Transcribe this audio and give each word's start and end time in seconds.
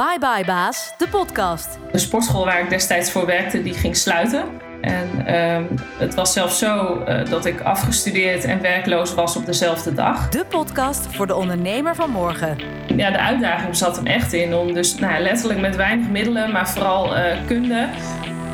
Bye 0.00 0.18
Bye 0.18 0.44
Baas, 0.44 0.94
de 0.98 1.08
podcast. 1.08 1.78
De 1.92 1.98
sportschool 1.98 2.44
waar 2.44 2.60
ik 2.60 2.70
destijds 2.70 3.10
voor 3.10 3.26
werkte, 3.26 3.62
die 3.62 3.74
ging 3.74 3.96
sluiten. 3.96 4.44
En 4.80 5.26
ehm, 5.26 5.64
het 5.98 6.14
was 6.14 6.32
zelfs 6.32 6.58
zo 6.58 6.98
eh, 6.98 7.30
dat 7.30 7.44
ik 7.44 7.60
afgestudeerd 7.60 8.44
en 8.44 8.60
werkloos 8.60 9.14
was 9.14 9.36
op 9.36 9.46
dezelfde 9.46 9.94
dag. 9.94 10.28
De 10.28 10.44
podcast 10.44 11.06
voor 11.10 11.26
de 11.26 11.34
ondernemer 11.34 11.94
van 11.94 12.10
morgen. 12.10 12.58
Ja, 12.96 13.10
de 13.10 13.18
uitdaging 13.18 13.76
zat 13.76 13.96
hem 13.96 14.06
echt 14.06 14.32
in 14.32 14.54
om 14.54 14.72
dus 14.72 14.94
nou, 14.94 15.22
letterlijk 15.22 15.60
met 15.60 15.76
weinig 15.76 16.08
middelen, 16.08 16.52
maar 16.52 16.68
vooral 16.68 17.16
uh, 17.16 17.46
kunde, 17.46 17.88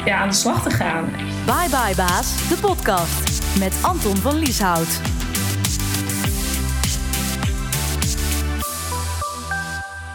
ja, 0.05 0.19
aan 0.19 0.29
de 0.29 0.35
slag 0.35 0.63
te 0.63 0.71
gaan. 0.71 1.05
Bye 1.45 1.69
Bye 1.85 1.97
Baas, 1.97 2.49
de 2.49 2.57
podcast 2.61 3.59
met 3.59 3.79
Anton 3.83 4.17
van 4.17 4.39
Lieshout. 4.39 5.20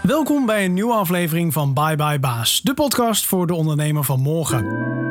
Welkom 0.06 0.46
bij 0.46 0.66
een 0.66 0.74
nieuwe 0.74 0.94
aflevering 0.94 1.54
van 1.54 1.74
Bye 1.74 1.96
Bye 1.96 2.20
Baas, 2.20 2.62
de 2.62 2.74
podcast 2.74 3.26
voor 3.26 3.48
de 3.48 3.54
ondernemer 3.54 4.04
van 4.04 4.20
morgen. 4.20 4.66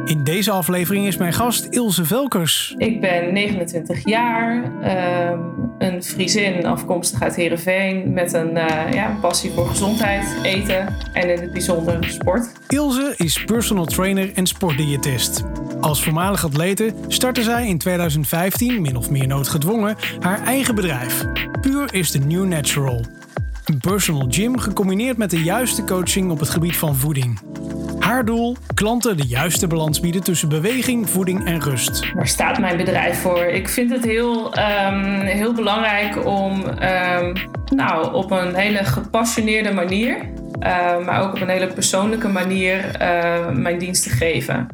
In 0.05 0.24
deze 0.24 0.51
aflevering 0.51 1.06
is 1.06 1.16
mijn 1.16 1.32
gast 1.32 1.64
Ilse 1.64 2.05
Velkers. 2.05 2.74
Ik 2.78 3.01
ben 3.01 3.32
29 3.32 4.04
jaar, 4.04 4.73
ehm, 4.82 5.38
een 5.78 6.02
Friesin 6.02 6.66
afkomstig 6.66 7.23
uit 7.23 7.37
Heerenveen 7.37 8.12
met 8.12 8.32
een 8.32 8.56
uh, 8.56 8.92
ja, 8.92 9.18
passie 9.20 9.51
voor 9.51 9.66
gezondheid, 9.66 10.37
eten 10.42 10.96
en 11.12 11.30
in 11.30 11.40
het 11.40 11.52
bijzonder 11.52 12.04
sport. 12.04 12.52
Ilse 12.68 13.15
is 13.16 13.45
personal 13.45 13.84
trainer 13.84 14.32
en 14.34 14.46
sportdiëtist. 14.46 15.42
Als 15.80 16.02
voormalig 16.02 16.45
atlete 16.45 16.95
startte 17.09 17.42
zij 17.42 17.68
in 17.68 17.79
2015, 17.79 18.82
min 18.82 18.96
of 18.96 19.10
meer 19.10 19.26
noodgedwongen, 19.26 19.96
haar 20.20 20.42
eigen 20.42 20.74
bedrijf. 20.74 21.24
Puur 21.60 21.95
is 21.95 22.10
de 22.10 22.18
New 22.18 22.45
Natural. 22.45 23.01
Een 23.64 23.78
personal 23.78 24.27
gym 24.28 24.59
gecombineerd 24.59 25.16
met 25.16 25.30
de 25.30 25.42
juiste 25.42 25.84
coaching 25.84 26.30
op 26.30 26.38
het 26.38 26.48
gebied 26.48 26.77
van 26.77 26.96
voeding. 26.96 27.41
Haar 27.98 28.24
doel: 28.24 28.56
klanten 28.74 29.16
de 29.16 29.27
juiste 29.27 29.66
balans 29.66 30.00
bieden 30.00 30.23
tussen 30.23 30.48
beweging, 30.48 31.10
voeding 31.10 31.45
en 31.45 31.60
rust. 31.60 32.12
Waar 32.15 32.29
staat 32.29 32.59
mijn 32.59 32.76
bedrijf 32.76 33.18
voor? 33.18 33.45
Ik 33.45 33.68
vind 33.68 33.90
het 33.90 34.04
heel, 34.04 34.59
um, 34.59 35.20
heel 35.20 35.52
belangrijk 35.52 36.26
om 36.26 36.60
um, 36.60 37.32
nou, 37.74 38.15
op 38.15 38.30
een 38.30 38.54
hele 38.54 38.85
gepassioneerde 38.85 39.73
manier, 39.73 40.16
uh, 40.60 41.04
maar 41.04 41.23
ook 41.23 41.35
op 41.35 41.40
een 41.40 41.48
hele 41.48 41.73
persoonlijke 41.73 42.29
manier, 42.29 43.02
uh, 43.02 43.51
mijn 43.51 43.79
dienst 43.79 44.02
te 44.02 44.10
geven. 44.10 44.68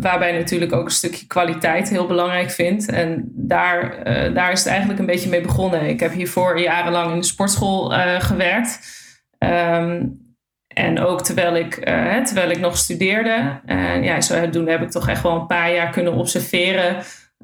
Waarbij 0.00 0.32
natuurlijk 0.32 0.72
ook 0.72 0.84
een 0.84 0.90
stukje 0.90 1.26
kwaliteit 1.26 1.88
heel 1.88 2.06
belangrijk 2.06 2.50
vind. 2.50 2.88
En 2.88 3.30
daar, 3.34 3.98
uh, 3.98 4.34
daar 4.34 4.52
is 4.52 4.58
het 4.58 4.68
eigenlijk 4.68 4.98
een 4.98 5.06
beetje 5.06 5.28
mee 5.28 5.40
begonnen. 5.40 5.88
Ik 5.88 6.00
heb 6.00 6.12
hiervoor 6.12 6.60
jarenlang 6.60 7.12
in 7.12 7.18
de 7.18 7.26
sportschool 7.26 7.92
uh, 7.92 8.20
gewerkt. 8.20 9.00
Um, 9.38 10.20
en 10.66 11.00
ook 11.00 11.22
terwijl 11.22 11.56
ik, 11.56 11.88
uh, 11.88 12.24
terwijl 12.24 12.50
ik 12.50 12.60
nog 12.60 12.76
studeerde. 12.76 13.60
En 13.64 14.02
ja, 14.02 14.20
zo 14.20 14.50
doen 14.50 14.66
heb 14.66 14.82
ik 14.82 14.90
toch 14.90 15.08
echt 15.08 15.22
wel 15.22 15.34
een 15.34 15.46
paar 15.46 15.74
jaar 15.74 15.90
kunnen 15.90 16.12
observeren. 16.12 16.96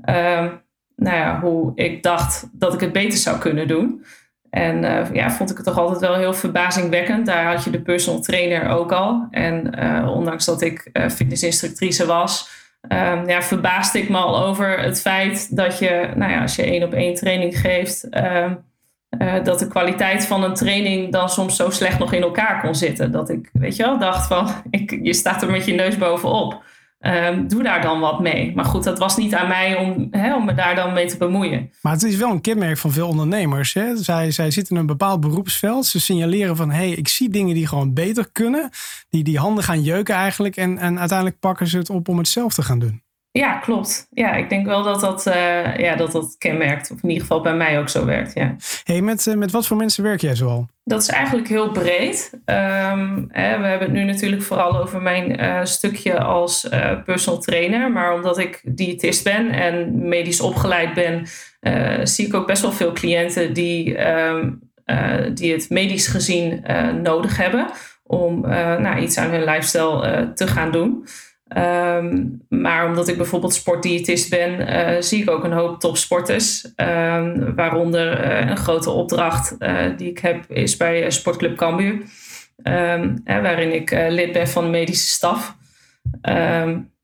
Um, 0.08 0.66
nou 0.96 1.16
ja, 1.16 1.40
hoe 1.40 1.72
ik 1.74 2.02
dacht 2.02 2.48
dat 2.52 2.74
ik 2.74 2.80
het 2.80 2.92
beter 2.92 3.18
zou 3.18 3.38
kunnen 3.38 3.68
doen. 3.68 4.04
En 4.50 4.84
uh, 4.84 5.12
ja, 5.12 5.30
vond 5.30 5.50
ik 5.50 5.56
het 5.56 5.66
toch 5.66 5.78
altijd 5.78 6.00
wel 6.00 6.14
heel 6.14 6.34
verbazingwekkend. 6.34 7.26
Daar 7.26 7.46
had 7.46 7.64
je 7.64 7.70
de 7.70 7.80
personal 7.80 8.20
trainer 8.20 8.68
ook 8.68 8.92
al. 8.92 9.26
En 9.30 9.72
uh, 9.78 10.10
ondanks 10.14 10.44
dat 10.44 10.62
ik 10.62 10.90
uh, 10.92 11.08
fitnessinstructrice 11.08 12.06
was, 12.06 12.50
um, 12.88 13.28
ja, 13.28 13.42
verbaasde 13.42 13.98
ik 13.98 14.08
me 14.08 14.16
al 14.16 14.44
over 14.44 14.78
het 14.78 15.00
feit 15.00 15.56
dat 15.56 15.78
je, 15.78 16.10
nou 16.14 16.32
ja, 16.32 16.42
als 16.42 16.56
je 16.56 16.62
één 16.62 16.82
op 16.82 16.92
één 16.92 17.14
training 17.14 17.58
geeft, 17.58 18.08
um, 18.10 18.66
dat 19.44 19.58
de 19.58 19.68
kwaliteit 19.68 20.26
van 20.26 20.42
een 20.44 20.54
training 20.54 21.12
dan 21.12 21.28
soms 21.28 21.56
zo 21.56 21.70
slecht 21.70 21.98
nog 21.98 22.12
in 22.12 22.22
elkaar 22.22 22.60
kon 22.60 22.74
zitten. 22.74 23.12
Dat 23.12 23.30
ik, 23.30 23.50
weet 23.52 23.76
je 23.76 23.82
wel, 23.82 23.98
dacht 23.98 24.26
van, 24.26 24.48
ik, 24.70 24.98
je 25.02 25.14
staat 25.14 25.42
er 25.42 25.50
met 25.50 25.64
je 25.64 25.74
neus 25.74 25.98
bovenop. 25.98 26.62
Um, 27.00 27.48
doe 27.48 27.62
daar 27.62 27.82
dan 27.82 28.00
wat 28.00 28.20
mee. 28.20 28.52
Maar 28.54 28.64
goed, 28.64 28.84
dat 28.84 28.98
was 28.98 29.16
niet 29.16 29.34
aan 29.34 29.48
mij 29.48 29.76
om, 29.76 30.10
om 30.34 30.44
me 30.44 30.54
daar 30.54 30.74
dan 30.74 30.92
mee 30.92 31.06
te 31.06 31.16
bemoeien. 31.16 31.70
Maar 31.82 31.92
het 31.92 32.02
is 32.02 32.16
wel 32.16 32.30
een 32.30 32.40
kenmerk 32.40 32.78
van 32.78 32.92
veel 32.92 33.08
ondernemers. 33.08 33.74
Hè? 33.74 33.96
Zij, 33.96 34.30
zij 34.30 34.50
zitten 34.50 34.74
in 34.74 34.80
een 34.80 34.86
bepaald 34.86 35.20
beroepsveld. 35.20 35.86
Ze 35.86 36.00
signaleren 36.00 36.56
van, 36.56 36.70
hé, 36.70 36.76
hey, 36.76 36.90
ik 36.90 37.08
zie 37.08 37.28
dingen 37.28 37.54
die 37.54 37.66
gewoon 37.66 37.94
beter 37.94 38.28
kunnen. 38.32 38.70
Die, 39.08 39.24
die 39.24 39.38
handen 39.38 39.64
gaan 39.64 39.82
jeuken 39.82 40.14
eigenlijk. 40.14 40.56
En, 40.56 40.78
en 40.78 40.98
uiteindelijk 40.98 41.40
pakken 41.40 41.66
ze 41.66 41.78
het 41.78 41.90
op 41.90 42.08
om 42.08 42.18
het 42.18 42.28
zelf 42.28 42.54
te 42.54 42.62
gaan 42.62 42.78
doen. 42.78 43.02
Ja, 43.38 43.58
klopt. 43.58 44.08
Ja, 44.10 44.34
ik 44.34 44.48
denk 44.48 44.66
wel 44.66 44.82
dat 44.82 45.00
dat, 45.00 45.26
uh, 45.26 45.76
ja, 45.76 45.96
dat, 45.96 46.12
dat 46.12 46.34
kenmerkt. 46.38 46.90
Of 46.90 47.02
in 47.02 47.08
ieder 47.08 47.22
geval 47.22 47.40
bij 47.40 47.54
mij 47.54 47.78
ook 47.78 47.88
zo 47.88 48.04
werkt, 48.04 48.34
ja. 48.34 48.56
Hey, 48.82 49.00
met, 49.00 49.26
uh, 49.26 49.34
met 49.34 49.50
wat 49.50 49.66
voor 49.66 49.76
mensen 49.76 50.02
werk 50.02 50.20
jij 50.20 50.34
zoal? 50.34 50.68
Dat 50.84 51.02
is 51.02 51.08
eigenlijk 51.08 51.48
heel 51.48 51.70
breed. 51.70 52.30
Um, 52.32 53.28
hè, 53.28 53.58
we 53.58 53.66
hebben 53.66 53.80
het 53.80 53.92
nu 53.92 54.04
natuurlijk 54.04 54.42
vooral 54.42 54.80
over 54.80 55.02
mijn 55.02 55.40
uh, 55.40 55.64
stukje 55.64 56.18
als 56.18 56.68
personal 57.04 57.40
trainer. 57.40 57.92
Maar 57.92 58.14
omdat 58.14 58.38
ik 58.38 58.60
diëtist 58.64 59.24
ben 59.24 59.50
en 59.50 60.08
medisch 60.08 60.40
opgeleid 60.40 60.94
ben... 60.94 61.26
zie 62.06 62.26
ik 62.26 62.34
ook 62.34 62.46
best 62.46 62.62
wel 62.62 62.72
veel 62.72 62.92
cliënten 62.92 63.52
die, 63.52 64.08
um, 64.08 64.70
die 65.34 65.52
het 65.52 65.70
medisch 65.70 66.06
gezien 66.06 66.64
nodig 67.02 67.36
hebben... 67.36 67.70
om 68.02 68.40
nou, 68.40 68.98
iets 68.98 69.18
aan 69.18 69.30
hun 69.30 69.44
lifestyle 69.44 70.32
te 70.34 70.46
gaan 70.46 70.72
doen... 70.72 71.06
Um, 71.56 72.42
maar 72.48 72.86
omdat 72.86 73.08
ik 73.08 73.16
bijvoorbeeld 73.16 73.54
sportdiëtist 73.54 74.30
ben, 74.30 74.60
uh, 74.60 75.00
zie 75.00 75.22
ik 75.22 75.30
ook 75.30 75.44
een 75.44 75.52
hoop 75.52 75.80
topsporters. 75.80 76.64
Um, 76.64 77.54
waaronder 77.54 78.24
uh, 78.24 78.50
een 78.50 78.56
grote 78.56 78.90
opdracht 78.90 79.56
uh, 79.58 79.78
die 79.96 80.10
ik 80.10 80.18
heb 80.18 80.50
is 80.50 80.76
bij 80.76 81.10
Sportclub 81.10 81.56
Cambuur. 81.56 82.02
Um, 82.62 83.22
waarin 83.24 83.74
ik 83.74 83.90
lid 83.90 84.32
ben 84.32 84.48
van 84.48 84.64
de 84.64 84.70
medische 84.70 85.08
staf. 85.08 85.56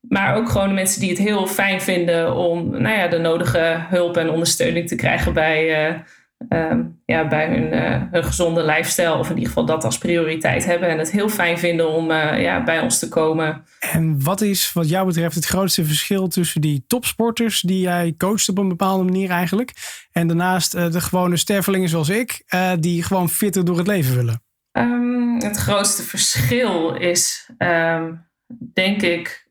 maar 0.01 0.37
ook 0.37 0.49
gewoon 0.49 0.69
de 0.69 0.75
mensen 0.75 1.01
die 1.01 1.11
het 1.11 1.19
heel 1.19 1.47
fijn 1.47 1.81
vinden 1.81 2.35
om 2.35 2.71
nou 2.71 2.99
ja, 2.99 3.09
de 3.09 3.19
nodige 3.19 3.77
hulp 3.89 4.17
en 4.17 4.31
ondersteuning 4.31 4.89
te 4.89 4.97
krijgen 4.97 5.33
bij 5.33 6.03
Um, 6.49 7.03
ja, 7.07 7.29
bij 7.29 7.49
hun, 7.49 7.75
uh, 7.75 8.03
hun 8.11 8.25
gezonde 8.25 8.65
lifestyle, 8.65 9.15
of 9.15 9.29
in 9.29 9.35
ieder 9.35 9.49
geval 9.49 9.65
dat 9.65 9.85
als 9.85 9.99
prioriteit 9.99 10.65
hebben. 10.65 10.89
En 10.89 10.99
het 10.99 11.11
heel 11.11 11.29
fijn 11.29 11.59
vinden 11.59 11.89
om 11.89 12.11
uh, 12.11 12.43
ja, 12.43 12.63
bij 12.63 12.81
ons 12.81 12.99
te 12.99 13.09
komen. 13.09 13.65
En 13.79 14.23
wat 14.23 14.41
is 14.41 14.73
wat 14.73 14.89
jou 14.89 15.07
betreft 15.07 15.35
het 15.35 15.47
grootste 15.47 15.85
verschil 15.85 16.29
tussen 16.29 16.61
die 16.61 16.85
topsporters 16.87 17.61
die 17.61 17.81
jij 17.81 18.15
coacht 18.19 18.49
op 18.49 18.59
een 18.59 18.69
bepaalde 18.69 19.05
manier 19.05 19.31
eigenlijk. 19.31 19.73
En 20.13 20.27
daarnaast 20.27 20.75
uh, 20.75 20.91
de 20.91 21.01
gewone 21.01 21.37
stervelingen 21.37 21.89
zoals 21.89 22.09
ik, 22.09 22.45
die 22.81 23.03
gewoon 23.03 23.29
fitter 23.29 23.65
door 23.65 23.79
het 23.79 23.87
leven 23.87 24.17
willen? 24.17 24.43
Um, 24.73 25.43
het 25.43 25.57
grootste 25.57 26.03
verschil 26.03 26.95
is, 26.95 27.51
um, 27.59 28.27
denk 28.73 29.03
ik, 29.03 29.49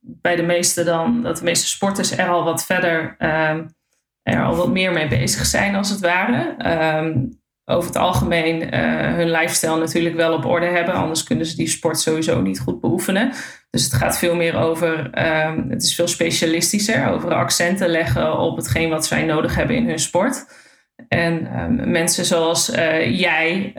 bij 0.00 0.36
de 0.36 0.42
meeste 0.42 0.84
dan, 0.84 1.22
dat 1.22 1.36
de 1.36 1.44
meeste 1.44 1.66
sporters 1.66 2.18
er 2.18 2.28
al 2.28 2.44
wat 2.44 2.64
verder 2.64 3.16
er 4.28 4.44
al 4.44 4.56
wat 4.56 4.70
meer 4.70 4.92
mee 4.92 5.08
bezig 5.08 5.46
zijn, 5.46 5.74
als 5.74 5.90
het 5.90 6.00
ware. 6.00 6.56
Um, 7.02 7.38
over 7.70 7.88
het 7.88 7.98
algemeen 7.98 8.74
uh, 8.74 9.14
hun 9.14 9.30
lifestyle 9.30 9.78
natuurlijk 9.78 10.14
wel 10.14 10.32
op 10.32 10.44
orde 10.44 10.66
hebben. 10.66 10.94
Anders 10.94 11.22
kunnen 11.22 11.46
ze 11.46 11.56
die 11.56 11.68
sport 11.68 12.00
sowieso 12.00 12.40
niet 12.40 12.60
goed 12.60 12.80
beoefenen. 12.80 13.32
Dus 13.70 13.84
het 13.84 13.92
gaat 13.92 14.18
veel 14.18 14.34
meer 14.34 14.56
over, 14.56 14.98
um, 15.46 15.70
het 15.70 15.82
is 15.82 15.94
veel 15.94 16.08
specialistischer, 16.08 17.08
over 17.08 17.34
accenten 17.34 17.88
leggen 17.88 18.38
op 18.38 18.56
hetgeen 18.56 18.90
wat 18.90 19.06
zij 19.06 19.24
nodig 19.24 19.54
hebben 19.54 19.76
in 19.76 19.88
hun 19.88 19.98
sport. 19.98 20.46
En 21.08 21.60
um, 21.60 21.90
mensen 21.90 22.24
zoals 22.24 22.70
uh, 22.70 23.18
jij, 23.18 23.72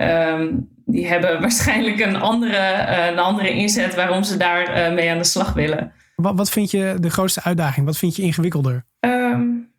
die 0.85 1.07
hebben 1.07 1.39
waarschijnlijk 1.41 1.99
een 1.99 2.15
andere, 2.15 2.85
uh, 2.89 3.05
een 3.11 3.19
andere 3.19 3.49
inzet 3.49 3.95
waarom 3.95 4.23
ze 4.23 4.37
daar 4.37 4.93
mee 4.93 5.11
aan 5.11 5.17
de 5.17 5.23
slag 5.23 5.53
willen. 5.53 5.91
Wat, 6.15 6.35
wat 6.35 6.49
vind 6.49 6.71
je 6.71 6.95
de 6.99 7.09
grootste 7.09 7.43
uitdaging? 7.43 7.85
Wat 7.85 7.97
vind 7.97 8.15
je 8.15 8.21
ingewikkelder? 8.21 8.85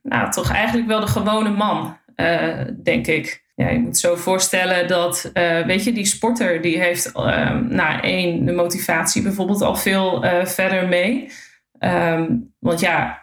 Nou, 0.03 0.31
toch 0.31 0.53
eigenlijk 0.53 0.88
wel 0.88 1.00
de 1.00 1.06
gewone 1.06 1.50
man, 1.50 1.99
uh, 2.16 2.61
denk 2.83 3.06
ik. 3.06 3.49
Ja, 3.55 3.69
je 3.69 3.78
moet 3.78 3.99
zo 3.99 4.15
voorstellen 4.15 4.88
dat, 4.88 5.31
uh, 5.34 5.66
weet 5.66 5.84
je, 5.84 5.93
die 5.93 6.05
sporter 6.05 6.62
die 6.62 6.78
heeft 6.78 7.12
uh, 7.16 7.59
nou 7.61 8.01
één, 8.01 8.45
de 8.45 8.53
motivatie 8.53 9.22
bijvoorbeeld 9.22 9.63
al 9.63 9.77
veel 9.77 10.25
uh, 10.25 10.45
verder 10.45 10.89
mee. 10.89 11.30
Um, 11.78 12.54
want 12.59 12.80
ja, 12.80 13.19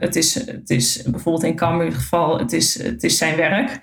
het, 0.00 0.16
is, 0.16 0.34
het 0.34 0.70
is 0.70 1.02
bijvoorbeeld 1.02 1.44
in 1.44 1.56
Cambuur 1.56 1.92
geval, 1.92 2.38
het 2.38 2.52
is, 2.52 2.82
het 2.82 3.02
is 3.02 3.18
zijn 3.18 3.36
werk. 3.36 3.80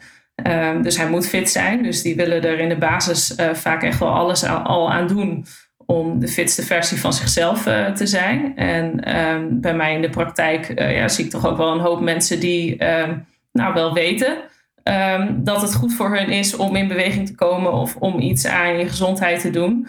Um, 0.48 0.82
dus 0.82 0.98
hij 0.98 1.10
moet 1.10 1.28
fit 1.28 1.50
zijn. 1.50 1.84
Dus 1.84 2.02
die 2.02 2.16
willen 2.16 2.44
er 2.44 2.60
in 2.60 2.70
de 2.70 2.78
basis 2.78 3.36
vaak 3.54 3.84
echt 3.84 4.00
wel 4.00 4.14
alles 4.14 4.44
al, 4.44 4.58
al 4.58 4.92
aan 4.92 5.08
doen 5.08 5.46
om 5.88 6.20
de 6.20 6.28
fitste 6.28 6.64
versie 6.64 7.00
van 7.00 7.14
zichzelf 7.14 7.68
uh, 7.68 7.92
te 7.92 8.08
zijn. 8.08 8.56
En 8.56 9.18
um, 9.18 9.62
bij 9.62 9.76
mij 9.76 9.94
in 9.94 10.02
de 10.02 10.10
praktijk 10.10 10.80
uh, 10.80 10.98
ja, 10.98 11.08
zie 11.08 11.26
ik 11.26 11.32
toch 11.32 11.48
ook 11.48 11.58
wel 11.58 11.72
een 11.72 11.80
hoop 11.80 12.02
mensen 12.02 12.40
die 12.40 12.86
um, 12.86 13.26
nou 13.52 13.74
wel 13.74 13.94
weten 13.94 14.38
um, 14.84 15.44
dat 15.44 15.62
het 15.62 15.76
goed 15.76 15.94
voor 15.94 16.18
hun 16.18 16.30
is 16.30 16.56
om 16.56 16.76
in 16.76 16.88
beweging 16.88 17.28
te 17.28 17.36
komen 17.36 17.74
of 17.74 17.96
om 17.96 18.20
iets 18.20 18.46
aan 18.46 18.78
je 18.78 18.88
gezondheid 18.88 19.42
te 19.42 19.50
doen. 19.50 19.88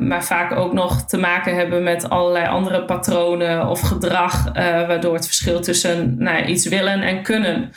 maar 0.00 0.24
vaak 0.24 0.52
ook 0.52 0.72
nog 0.72 1.06
te 1.06 1.16
maken 1.16 1.56
hebben 1.56 1.82
met 1.82 2.08
allerlei 2.08 2.46
andere 2.46 2.84
patronen 2.84 3.68
of 3.68 3.80
gedrag, 3.80 4.46
uh, 4.48 4.54
waardoor 4.62 5.14
het 5.14 5.26
verschil 5.26 5.60
tussen 5.60 6.14
nou, 6.18 6.44
iets 6.44 6.68
willen 6.68 7.02
en 7.02 7.22
kunnen 7.22 7.70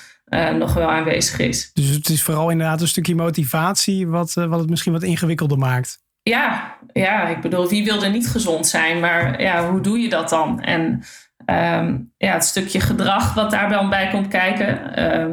nog 0.58 0.74
wel 0.74 0.90
aanwezig 0.90 1.40
is. 1.40 1.72
Dus 1.74 1.90
het 1.90 2.10
is 2.10 2.24
vooral 2.24 2.50
inderdaad 2.50 2.82
een 2.82 2.88
stukje 2.88 3.16
motivatie 3.16 4.08
wat, 4.08 4.34
wat 4.34 4.60
het 4.60 4.70
misschien 4.70 4.94
wat 4.94 5.04
ingewikkelder 5.04 5.58
maakt. 5.58 6.06
Ja, 6.28 6.76
ja, 6.94 7.28
ik 7.28 7.42
bedoel, 7.42 7.70
wie 7.70 7.84
wil 7.84 8.04
er 8.04 8.10
niet 8.10 8.28
gezond 8.28 8.68
zijn? 8.68 9.00
Maar 9.00 9.42
ja, 9.42 9.70
hoe 9.70 9.82
doe 9.82 10.00
je 10.00 10.10
dat 10.10 10.30
dan? 10.30 10.62
En 10.62 11.04
Ehm, 11.48 11.98
ja, 12.18 12.34
het 12.34 12.44
stukje 12.44 12.80
gedrag 12.80 13.34
wat 13.34 13.52
daar 13.52 13.70
dan 13.70 13.90
bij 13.90 14.10
komt 14.10 14.28
kijken. 14.28 14.96
Ehm, 14.96 15.32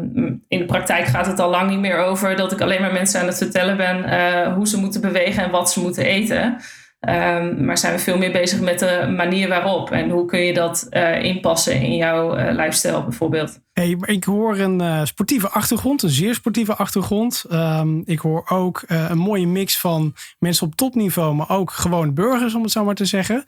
in 0.49 0.59
de 0.59 0.65
praktijk 0.65 1.07
gaat 1.07 1.27
het 1.27 1.39
al 1.39 1.51
lang 1.51 1.71
niet 1.71 1.79
meer 1.79 1.99
over 1.99 2.37
dat 2.37 2.53
ik 2.53 2.61
alleen 2.61 2.81
maar 2.81 2.93
mensen 2.93 3.21
aan 3.21 3.27
het 3.27 3.37
vertellen 3.37 3.77
ben 3.77 4.05
uh, 4.05 4.55
hoe 4.55 4.69
ze 4.69 4.79
moeten 4.79 5.01
bewegen 5.01 5.45
en 5.45 5.51
wat 5.51 5.71
ze 5.71 5.81
moeten 5.81 6.05
eten. 6.05 6.57
Um, 7.09 7.65
maar 7.65 7.79
zijn 7.79 7.95
we 7.95 7.99
veel 7.99 8.19
meer 8.19 8.33
bezig 8.33 8.61
met 8.61 8.79
de 8.79 9.13
manier 9.17 9.49
waarop 9.49 9.91
en 9.91 10.11
hoe 10.11 10.27
kun 10.27 10.41
je 10.41 10.55
dat 10.55 10.87
uh, 10.91 11.23
inpassen 11.23 11.81
in 11.81 11.97
jouw 11.97 12.39
uh, 12.39 12.51
lifestyle 12.51 13.03
bijvoorbeeld. 13.03 13.61
Hey, 13.73 13.97
ik 14.01 14.25
hoor 14.25 14.59
een 14.59 15.07
sportieve 15.07 15.49
achtergrond, 15.49 16.03
een 16.03 16.11
zeer 16.11 16.35
sportieve 16.35 16.75
achtergrond. 16.75 17.45
ik 18.05 18.19
hoor 18.19 18.45
ook 18.49 18.83
een 18.87 19.19
mooie 19.19 19.47
mix 19.47 19.81
van 19.81 20.15
mensen 20.39 20.67
op 20.67 20.75
topniveau, 20.75 21.35
maar 21.35 21.51
ook 21.51 21.71
gewoon 21.71 22.15
burgers, 22.15 22.55
om 22.55 22.63
het 22.63 22.71
zo 22.71 22.85
maar 22.85 22.95
te 22.95 23.05
zeggen. 23.05 23.45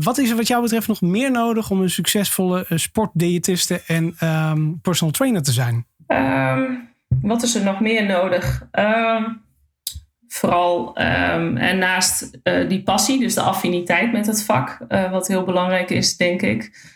Wat 0.00 0.18
is 0.18 0.30
er 0.30 0.36
wat 0.36 0.46
jou 0.46 0.62
betreft 0.62 0.88
nog 0.88 1.00
meer 1.00 1.30
nodig 1.30 1.70
om 1.70 1.80
een 1.80 1.90
succesvolle 1.90 2.66
sportdiëtiste 2.68 3.82
en 3.86 4.16
um, 4.28 4.80
personal 4.80 5.12
trainer 5.12 5.42
te 5.42 5.52
zijn? 5.52 5.86
Wat 7.22 7.42
is 7.42 7.54
er 7.54 7.64
nog 7.64 7.80
meer 7.80 8.06
nodig? 8.06 8.66
Vooral 10.34 10.96
en 10.96 11.78
naast 11.78 12.30
uh, 12.44 12.68
die 12.68 12.82
passie, 12.82 13.18
dus 13.20 13.34
de 13.34 13.40
affiniteit 13.40 14.12
met 14.12 14.26
het 14.26 14.44
vak, 14.44 14.78
wat 15.10 15.26
heel 15.26 15.44
belangrijk 15.44 15.90
is, 15.90 16.16
denk 16.16 16.42
ik. 16.42 16.90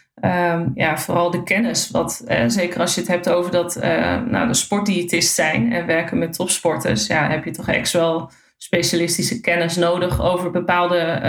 ja, 0.75 0.99
vooral 0.99 1.31
de 1.31 1.43
kennis. 1.43 1.91
Wat, 1.91 2.25
zeker 2.47 2.81
als 2.81 2.95
je 2.95 3.01
het 3.01 3.11
hebt 3.11 3.29
over 3.29 3.51
dat 3.51 3.75
nou, 4.31 4.47
de 4.47 4.55
sportdiëtist 4.55 5.35
zijn 5.35 5.73
en 5.73 5.87
werken 5.87 6.19
met 6.19 6.33
topsporters, 6.33 7.07
ja, 7.07 7.29
heb 7.29 7.45
je 7.45 7.51
toch 7.51 7.69
echt 7.69 7.93
wel 7.93 8.31
specialistische 8.57 9.41
kennis 9.41 9.77
nodig 9.77 10.23
over 10.23 10.51
bepaalde, 10.51 11.21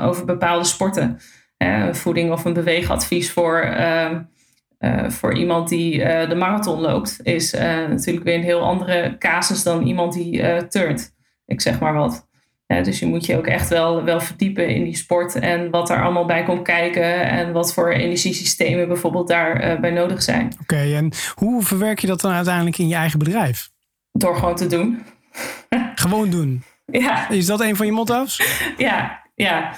over 0.00 0.24
bepaalde 0.24 0.64
sporten. 0.64 1.18
Uh, 1.58 1.92
voeding 1.92 2.32
of 2.32 2.44
een 2.44 2.52
beweegadvies 2.52 3.32
voor, 3.32 3.64
uh, 3.64 5.08
voor 5.08 5.34
iemand 5.34 5.68
die 5.68 5.98
de 6.28 6.34
marathon 6.34 6.80
loopt, 6.80 7.20
is 7.22 7.52
natuurlijk 7.88 8.24
weer 8.24 8.34
een 8.34 8.42
heel 8.42 8.60
andere 8.60 9.16
casus 9.18 9.62
dan 9.62 9.82
iemand 9.82 10.12
die 10.12 10.66
turnt. 10.68 11.15
Ik 11.46 11.60
zeg 11.60 11.80
maar 11.80 11.94
wat. 11.94 12.28
dus 12.66 12.98
je 12.98 13.06
moet 13.06 13.26
je 13.26 13.36
ook 13.36 13.46
echt 13.46 13.68
wel, 13.68 14.04
wel 14.04 14.20
verdiepen 14.20 14.68
in 14.68 14.84
die 14.84 14.96
sport 14.96 15.34
en 15.34 15.70
wat 15.70 15.90
er 15.90 16.02
allemaal 16.02 16.26
bij 16.26 16.44
komt 16.44 16.62
kijken 16.62 17.30
en 17.30 17.52
wat 17.52 17.74
voor 17.74 17.92
energiesystemen 17.92 18.88
bijvoorbeeld 18.88 19.28
daarbij 19.28 19.80
bij 19.80 19.90
nodig 19.90 20.22
zijn. 20.22 20.52
Oké, 20.60 20.94
en 20.94 21.12
hoe 21.34 21.62
verwerk 21.62 21.98
je 21.98 22.06
dat 22.06 22.20
dan 22.20 22.32
uiteindelijk 22.32 22.78
in 22.78 22.88
je 22.88 22.94
eigen 22.94 23.18
bedrijf? 23.18 23.70
Door 24.12 24.36
gewoon 24.36 24.56
te 24.56 24.66
doen. 24.66 25.02
gewoon 25.94 26.30
doen. 26.30 26.62
Ja. 26.86 27.28
Is 27.28 27.46
dat 27.46 27.60
een 27.60 27.76
van 27.76 27.86
je 27.86 27.92
motto's? 27.92 28.42
Ja, 28.76 29.22
ja. 29.34 29.72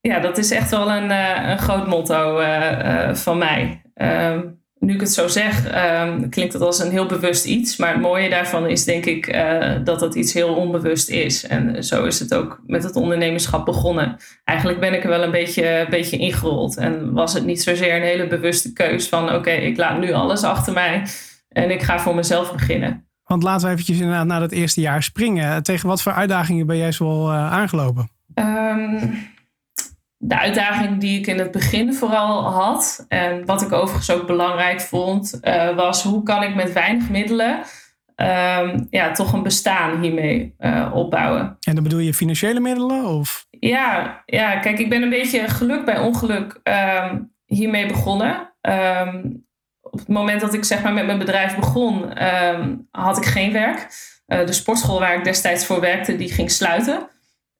ja 0.00 0.18
dat 0.18 0.38
is 0.38 0.50
echt 0.50 0.70
wel 0.70 0.90
een, 0.90 1.10
uh, 1.10 1.48
een 1.48 1.58
groot 1.58 1.86
motto 1.86 2.40
uh, 2.40 3.14
van 3.14 3.38
mij. 3.38 3.82
Um, 3.94 4.55
nu 4.78 4.94
ik 4.94 5.00
het 5.00 5.12
zo 5.12 5.28
zeg, 5.28 5.64
um, 6.04 6.28
klinkt 6.28 6.52
het 6.52 6.62
als 6.62 6.78
een 6.78 6.90
heel 6.90 7.06
bewust 7.06 7.44
iets. 7.44 7.76
Maar 7.76 7.92
het 7.92 8.00
mooie 8.00 8.28
daarvan 8.28 8.66
is 8.66 8.84
denk 8.84 9.04
ik 9.04 9.38
dat 9.84 10.00
het 10.00 10.14
iets 10.14 10.32
heel 10.32 10.54
onbewust 10.54 11.08
is. 11.08 11.46
En 11.46 11.84
zo 11.84 12.04
is 12.04 12.18
het 12.18 12.34
ook 12.34 12.62
met 12.66 12.82
het 12.82 12.96
ondernemerschap 12.96 13.64
begonnen. 13.64 14.16
Eigenlijk 14.44 14.80
ben 14.80 14.94
ik 14.94 15.02
er 15.02 15.08
wel 15.08 15.22
een 15.22 15.30
beetje, 15.30 15.86
beetje 15.90 16.16
ingerold. 16.16 16.76
En 16.76 17.12
was 17.12 17.32
het 17.32 17.44
niet 17.44 17.62
zozeer 17.62 17.96
een 17.96 18.02
hele 18.02 18.26
bewuste 18.26 18.72
keus 18.72 19.08
van... 19.08 19.24
oké, 19.24 19.34
okay, 19.34 19.56
ik 19.56 19.76
laat 19.76 19.98
nu 19.98 20.12
alles 20.12 20.42
achter 20.42 20.72
mij 20.72 21.06
en 21.48 21.70
ik 21.70 21.82
ga 21.82 21.98
voor 21.98 22.14
mezelf 22.14 22.52
beginnen. 22.52 23.04
Want 23.24 23.42
laten 23.42 23.66
we 23.66 23.72
eventjes 23.72 23.98
inderdaad 23.98 24.26
naar 24.26 24.40
dat 24.40 24.52
eerste 24.52 24.80
jaar 24.80 25.02
springen. 25.02 25.62
Tegen 25.62 25.88
wat 25.88 26.02
voor 26.02 26.12
uitdagingen 26.12 26.66
ben 26.66 26.76
jij 26.76 26.92
zo 26.92 27.28
uh, 27.28 27.52
aangelopen? 27.52 28.08
Um, 28.34 29.14
de 30.26 30.38
uitdaging 30.38 31.00
die 31.00 31.18
ik 31.18 31.26
in 31.26 31.38
het 31.38 31.50
begin 31.50 31.94
vooral 31.94 32.44
had, 32.44 33.04
en 33.08 33.44
wat 33.44 33.62
ik 33.62 33.72
overigens 33.72 34.10
ook 34.10 34.26
belangrijk 34.26 34.80
vond, 34.80 35.38
uh, 35.42 35.76
was 35.76 36.02
hoe 36.02 36.22
kan 36.22 36.42
ik 36.42 36.54
met 36.54 36.72
weinig 36.72 37.10
middelen 37.10 37.58
um, 38.16 38.86
ja, 38.90 39.10
toch 39.12 39.32
een 39.32 39.42
bestaan 39.42 40.00
hiermee 40.00 40.54
uh, 40.58 40.90
opbouwen. 40.94 41.56
En 41.60 41.74
dan 41.74 41.82
bedoel 41.82 41.98
je 41.98 42.14
financiële 42.14 42.60
middelen? 42.60 43.04
Of? 43.04 43.46
Ja, 43.50 44.22
ja, 44.26 44.56
kijk, 44.58 44.78
ik 44.78 44.88
ben 44.88 45.02
een 45.02 45.08
beetje 45.08 45.48
geluk 45.48 45.84
bij 45.84 45.98
ongeluk 45.98 46.60
um, 47.08 47.32
hiermee 47.44 47.86
begonnen. 47.86 48.52
Um, 48.60 49.44
op 49.80 49.98
het 49.98 50.08
moment 50.08 50.40
dat 50.40 50.54
ik 50.54 50.64
zeg 50.64 50.82
maar, 50.82 50.92
met 50.92 51.06
mijn 51.06 51.18
bedrijf 51.18 51.56
begon, 51.56 52.12
had 52.90 53.16
ik 53.16 53.24
geen 53.24 53.52
werk. 53.52 53.88
Uh, 54.26 54.46
de 54.46 54.52
sportschool 54.52 55.00
waar 55.00 55.14
ik 55.14 55.24
destijds 55.24 55.66
voor 55.66 55.80
werkte, 55.80 56.16
die 56.16 56.32
ging 56.32 56.50
sluiten. 56.50 57.08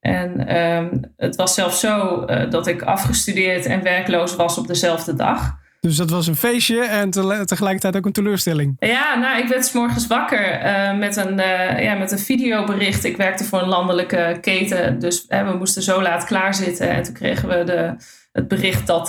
En 0.00 0.56
um, 0.56 1.12
het 1.16 1.36
was 1.36 1.54
zelfs 1.54 1.80
zo 1.80 2.24
uh, 2.26 2.50
dat 2.50 2.66
ik 2.66 2.82
afgestudeerd 2.82 3.66
en 3.66 3.82
werkloos 3.82 4.36
was 4.36 4.58
op 4.58 4.66
dezelfde 4.66 5.14
dag. 5.14 5.64
Dus 5.80 5.96
dat 5.96 6.10
was 6.10 6.26
een 6.26 6.36
feestje 6.36 6.80
en 6.80 7.10
te 7.10 7.42
tegelijkertijd 7.44 7.96
ook 7.96 8.06
een 8.06 8.12
teleurstelling. 8.12 8.76
Ja, 8.78 9.18
nou, 9.18 9.42
ik 9.42 9.48
werd 9.48 9.66
s 9.66 9.72
morgens 9.72 10.06
wakker 10.06 10.64
uh, 10.64 10.98
met, 10.98 11.16
een, 11.16 11.36
ja, 11.82 11.94
met 11.94 12.12
een 12.12 12.18
videobericht. 12.18 13.04
Ik 13.04 13.16
werkte 13.16 13.44
voor 13.44 13.62
een 13.62 13.68
landelijke 13.68 14.38
keten, 14.40 14.98
dus 14.98 15.24
we 15.28 15.54
moesten 15.58 15.82
zo 15.82 16.02
laat 16.02 16.24
klaarzitten. 16.24 16.90
En 16.90 17.02
toen 17.02 17.14
kregen 17.14 17.48
we 17.48 17.64
de, 17.64 17.94
het 18.32 18.48
bericht 18.48 18.86
dat 18.86 19.08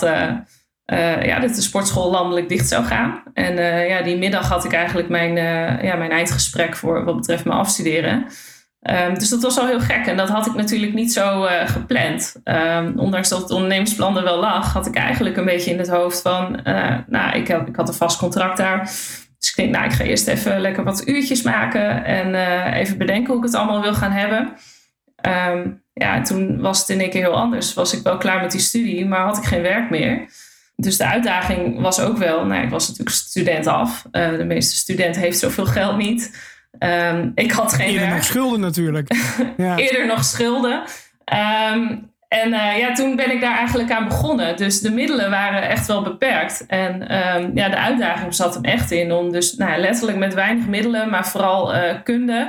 ja, 1.22 1.40
dat 1.40 1.54
de 1.54 1.62
sportschool 1.62 2.10
landelijk 2.10 2.48
dicht 2.48 2.68
zou 2.68 2.84
gaan. 2.84 3.22
En 3.34 3.56
ja, 3.88 4.02
die 4.02 4.16
middag 4.16 4.48
had 4.48 4.64
ik 4.64 4.72
eigenlijk 4.72 5.08
mijn, 5.08 5.36
ja, 5.84 5.96
mijn 5.96 6.10
eindgesprek 6.10 6.76
voor 6.76 7.04
wat 7.04 7.16
betreft 7.16 7.44
mijn 7.44 7.58
afstuderen. 7.58 8.26
Um, 8.90 9.18
dus 9.18 9.28
dat 9.28 9.42
was 9.42 9.58
al 9.58 9.66
heel 9.66 9.80
gek. 9.80 10.06
En 10.06 10.16
dat 10.16 10.28
had 10.28 10.46
ik 10.46 10.54
natuurlijk 10.54 10.94
niet 10.94 11.12
zo 11.12 11.46
gepland. 11.64 12.34
Um, 12.44 12.98
ondanks 12.98 13.28
dat 13.28 13.42
het 13.42 13.50
ondernemersplan 13.50 14.16
er 14.16 14.24
wel 14.24 14.38
lag, 14.38 14.72
had 14.72 14.86
ik 14.86 14.94
eigenlijk 14.94 15.36
een 15.36 15.44
beetje 15.44 15.70
in 15.70 15.78
het 15.78 15.88
hoofd 15.88 16.22
van... 16.22 16.60
nou, 17.06 17.36
ik, 17.36 17.48
ik 17.48 17.76
had 17.76 17.88
een 17.88 17.94
vast 17.94 18.18
contract 18.18 18.56
daar. 18.56 18.80
Dus 19.38 19.48
ik 19.48 19.56
denk, 19.56 19.70
nou, 19.70 19.84
ik 19.84 19.92
ga 19.92 20.04
eerst 20.04 20.28
even 20.28 20.60
lekker 20.60 20.84
wat 20.84 21.08
uurtjes 21.08 21.42
maken... 21.42 22.04
en 22.04 22.34
even 22.72 22.98
bedenken 22.98 23.26
hoe 23.26 23.36
ik 23.36 23.44
het 23.44 23.54
allemaal 23.54 23.82
wil 23.82 23.94
gaan 23.94 24.12
hebben. 24.12 24.52
Um, 25.52 25.82
ja, 25.92 26.22
toen 26.22 26.60
was 26.60 26.80
het 26.80 26.88
in 26.88 27.00
één 27.00 27.10
keer 27.10 27.22
heel 27.22 27.36
anders. 27.36 27.74
Was 27.74 27.96
ik 27.96 28.02
wel 28.02 28.18
klaar 28.18 28.40
met 28.40 28.50
die 28.50 28.60
studie, 28.60 29.06
maar 29.06 29.24
had 29.24 29.36
ik 29.36 29.44
geen 29.44 29.62
werk 29.62 29.90
meer 29.90 30.28
dus 30.80 30.96
de 30.96 31.06
uitdaging 31.06 31.80
was 31.80 32.00
ook 32.00 32.16
wel, 32.16 32.46
nou, 32.46 32.62
ik 32.62 32.70
was 32.70 32.88
natuurlijk 32.88 33.16
student 33.16 33.66
af. 33.66 34.06
De 34.10 34.44
meeste 34.46 34.76
student 34.76 35.16
heeft 35.16 35.38
zoveel 35.38 35.66
geld 35.66 35.96
niet. 35.96 36.36
Um, 36.78 37.32
ik 37.34 37.50
had 37.50 37.72
geen 37.72 37.86
Eerder 37.86 38.00
werk. 38.00 38.14
nog 38.14 38.24
schulden 38.24 38.60
natuurlijk. 38.60 39.14
ja. 39.56 39.76
Eerder 39.76 40.06
nog 40.06 40.24
schulden. 40.24 40.82
Um, 41.72 42.10
en 42.28 42.52
uh, 42.52 42.78
ja, 42.78 42.92
toen 42.92 43.16
ben 43.16 43.30
ik 43.30 43.40
daar 43.40 43.56
eigenlijk 43.56 43.90
aan 43.90 44.08
begonnen. 44.08 44.56
Dus 44.56 44.80
de 44.80 44.90
middelen 44.90 45.30
waren 45.30 45.68
echt 45.68 45.86
wel 45.86 46.02
beperkt. 46.02 46.66
En 46.66 47.16
um, 47.16 47.50
ja, 47.54 47.68
de 47.68 47.76
uitdaging 47.76 48.34
zat 48.34 48.54
hem 48.54 48.64
echt 48.64 48.90
in 48.90 49.12
om 49.12 49.32
dus 49.32 49.56
nou, 49.56 49.80
letterlijk 49.80 50.18
met 50.18 50.34
weinig 50.34 50.66
middelen, 50.66 51.10
maar 51.10 51.26
vooral 51.26 51.74
uh, 51.74 51.80
kunde 52.04 52.48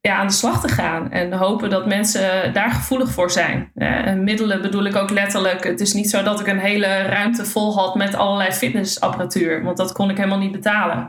ja, 0.00 0.16
aan 0.16 0.26
de 0.26 0.32
slag 0.32 0.60
te 0.60 0.68
gaan. 0.68 1.10
En 1.10 1.32
hopen 1.32 1.70
dat 1.70 1.86
mensen 1.86 2.52
daar 2.52 2.70
gevoelig 2.70 3.10
voor 3.10 3.30
zijn. 3.30 3.70
en 3.74 4.24
middelen 4.24 4.62
bedoel 4.62 4.84
ik 4.84 4.96
ook 4.96 5.10
letterlijk. 5.10 5.64
Het 5.64 5.80
is 5.80 5.92
niet 5.92 6.10
zo 6.10 6.22
dat 6.22 6.40
ik 6.40 6.46
een 6.46 6.58
hele 6.58 7.02
ruimte 7.02 7.44
vol 7.44 7.74
had 7.74 7.94
met 7.94 8.14
allerlei 8.14 8.52
fitnessapparatuur. 8.52 9.62
Want 9.62 9.76
dat 9.76 9.92
kon 9.92 10.10
ik 10.10 10.16
helemaal 10.16 10.38
niet 10.38 10.52
betalen. 10.52 11.08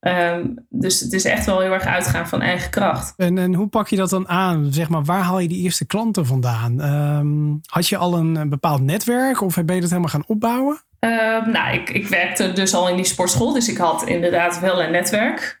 Um, 0.00 0.66
dus 0.68 1.00
het 1.00 1.12
is 1.12 1.24
echt 1.24 1.46
wel 1.46 1.60
heel 1.60 1.72
erg 1.72 1.84
uitgaan 1.84 2.28
van 2.28 2.40
eigen 2.40 2.70
kracht. 2.70 3.14
En, 3.16 3.38
en 3.38 3.54
hoe 3.54 3.68
pak 3.68 3.88
je 3.88 3.96
dat 3.96 4.10
dan 4.10 4.28
aan? 4.28 4.72
Zeg 4.72 4.88
maar, 4.88 5.04
waar 5.04 5.22
haal 5.22 5.38
je 5.38 5.48
die 5.48 5.62
eerste 5.62 5.86
klanten 5.86 6.26
vandaan? 6.26 6.80
Um, 6.80 7.60
had 7.66 7.88
je 7.88 7.96
al 7.96 8.14
een, 8.14 8.34
een, 8.34 8.48
bepaald 8.48 8.82
netwerk 8.82 9.40
of 9.40 9.54
ben 9.54 9.74
je 9.74 9.80
dat 9.80 9.90
helemaal 9.90 10.10
gaan 10.10 10.24
opbouwen? 10.26 10.80
Um, 11.00 11.50
nou, 11.50 11.74
ik, 11.74 11.90
ik, 11.90 12.08
werkte 12.08 12.52
dus 12.52 12.74
al 12.74 12.88
in 12.88 12.96
die 12.96 13.04
sportschool, 13.04 13.52
dus 13.52 13.68
ik 13.68 13.76
had 13.76 14.02
inderdaad 14.02 14.60
wel 14.60 14.82
een 14.82 14.90
netwerk. 14.90 15.58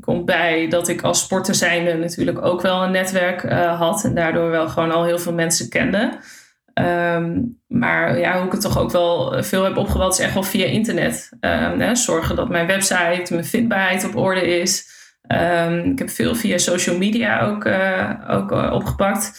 Komt 0.00 0.24
bij 0.24 0.68
dat 0.68 0.88
ik 0.88 1.02
als 1.02 1.20
sporter 1.20 1.54
zijnde 1.54 1.94
natuurlijk 1.94 2.44
ook 2.44 2.62
wel 2.62 2.82
een 2.82 2.92
netwerk 2.92 3.42
uh, 3.42 3.78
had 3.78 4.04
en 4.04 4.14
daardoor 4.14 4.50
wel 4.50 4.68
gewoon 4.68 4.92
al 4.92 5.04
heel 5.04 5.18
veel 5.18 5.34
mensen 5.34 5.68
kende. 5.68 6.18
Um, 6.74 7.60
maar 7.66 8.18
ja, 8.18 8.36
hoe 8.36 8.46
ik 8.46 8.52
het 8.52 8.60
toch 8.60 8.78
ook 8.78 8.90
wel 8.90 9.42
veel 9.42 9.64
heb 9.64 9.76
opgebouwd 9.76 10.12
is 10.12 10.24
echt 10.24 10.34
wel 10.34 10.42
via 10.42 10.66
internet. 10.66 11.28
Hè, 11.40 11.94
zorgen 11.94 12.36
dat 12.36 12.48
mijn 12.48 12.66
website, 12.66 13.26
mijn 13.28 13.44
vindbaarheid 13.44 14.04
op 14.04 14.16
orde 14.16 14.58
is. 14.60 14.88
ik 15.84 15.98
heb 15.98 16.10
veel 16.10 16.34
via 16.34 16.58
social 16.58 16.98
media 16.98 17.40
ook, 17.40 17.64
uh, 17.64 18.10
ook 18.28 18.52
uh, 18.52 18.72
opgepakt. 18.72 19.32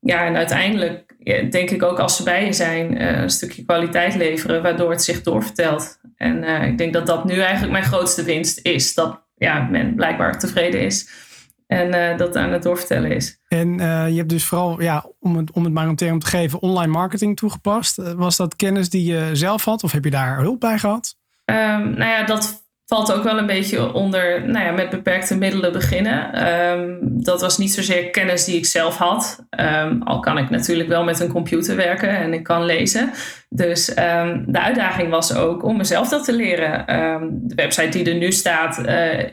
ja, 0.00 0.26
en 0.26 0.36
uiteindelijk 0.36 1.14
denk 1.50 1.70
ik 1.70 1.82
ook 1.82 1.98
als 1.98 2.16
ze 2.16 2.22
bij 2.22 2.44
je 2.44 2.52
zijn, 2.52 3.02
uh, 3.02 3.20
een 3.20 3.30
stukje 3.30 3.64
kwaliteit 3.64 4.14
leveren, 4.14 4.62
waardoor 4.62 4.90
het 4.90 5.02
zich 5.02 5.22
doorvertelt. 5.22 6.00
En 6.16 6.44
ik 6.64 6.78
denk 6.78 6.92
dat 6.92 7.06
dat 7.06 7.24
nu 7.24 7.40
eigenlijk 7.40 7.72
mijn 7.72 7.84
grootste 7.84 8.22
winst 8.24 8.66
is. 8.66 8.94
Dat 8.94 9.22
ja, 9.34 9.68
men 9.70 9.94
blijkbaar 9.94 10.38
tevreden 10.38 10.80
is 10.80 11.30
en 11.78 12.12
uh, 12.12 12.18
dat 12.18 12.36
aan 12.36 12.52
het 12.52 12.62
doorvertellen 12.62 13.10
is. 13.10 13.40
En 13.48 13.76
je 13.78 14.16
hebt 14.16 14.28
dus 14.28 14.44
vooral, 14.44 14.82
ja, 14.82 15.06
om, 15.20 15.36
het, 15.36 15.50
om 15.50 15.64
het 15.64 15.72
maar 15.72 15.88
een 15.88 15.96
term 15.96 16.18
te 16.18 16.26
geven, 16.26 16.62
online 16.62 16.92
marketing 16.92 17.36
toegepast. 17.36 17.96
Was 18.16 18.36
dat 18.36 18.56
kennis 18.56 18.90
die 18.90 19.04
je 19.04 19.30
zelf 19.32 19.64
had 19.64 19.82
of 19.82 19.92
heb 19.92 20.04
je 20.04 20.10
daar 20.10 20.38
hulp 20.38 20.60
bij 20.60 20.78
gehad? 20.78 21.16
Um, 21.44 21.90
nou 21.90 22.10
ja, 22.10 22.24
dat 22.24 22.61
valt 22.92 23.12
ook 23.12 23.22
wel 23.22 23.38
een 23.38 23.46
beetje 23.46 23.92
onder 23.92 24.48
nou 24.48 24.64
ja, 24.64 24.70
met 24.70 24.90
beperkte 24.90 25.36
middelen 25.36 25.72
beginnen. 25.72 26.32
Ehm, 26.32 26.96
dat 27.00 27.40
was 27.40 27.58
niet 27.58 27.72
zozeer 27.72 28.10
kennis 28.10 28.44
die 28.44 28.56
ik 28.56 28.66
zelf 28.66 28.96
had. 28.96 29.46
Um, 29.60 30.02
al 30.02 30.20
kan 30.20 30.38
ik 30.38 30.50
natuurlijk 30.50 30.88
wel 30.88 31.04
met 31.04 31.20
een 31.20 31.32
computer 31.32 31.76
werken 31.76 32.08
en 32.08 32.32
ik 32.32 32.42
kan 32.42 32.64
lezen. 32.64 33.10
Dus 33.48 33.88
um, 33.88 34.44
de 34.46 34.60
uitdaging 34.60 35.10
was 35.10 35.34
ook 35.34 35.64
om 35.64 35.76
mezelf 35.76 36.08
dat 36.08 36.24
te 36.24 36.32
leren. 36.32 36.84
de 37.32 37.54
website 37.54 37.88
die 37.88 38.10
er 38.10 38.18
nu 38.18 38.32
staat 38.32 38.78
uh, 38.78 39.24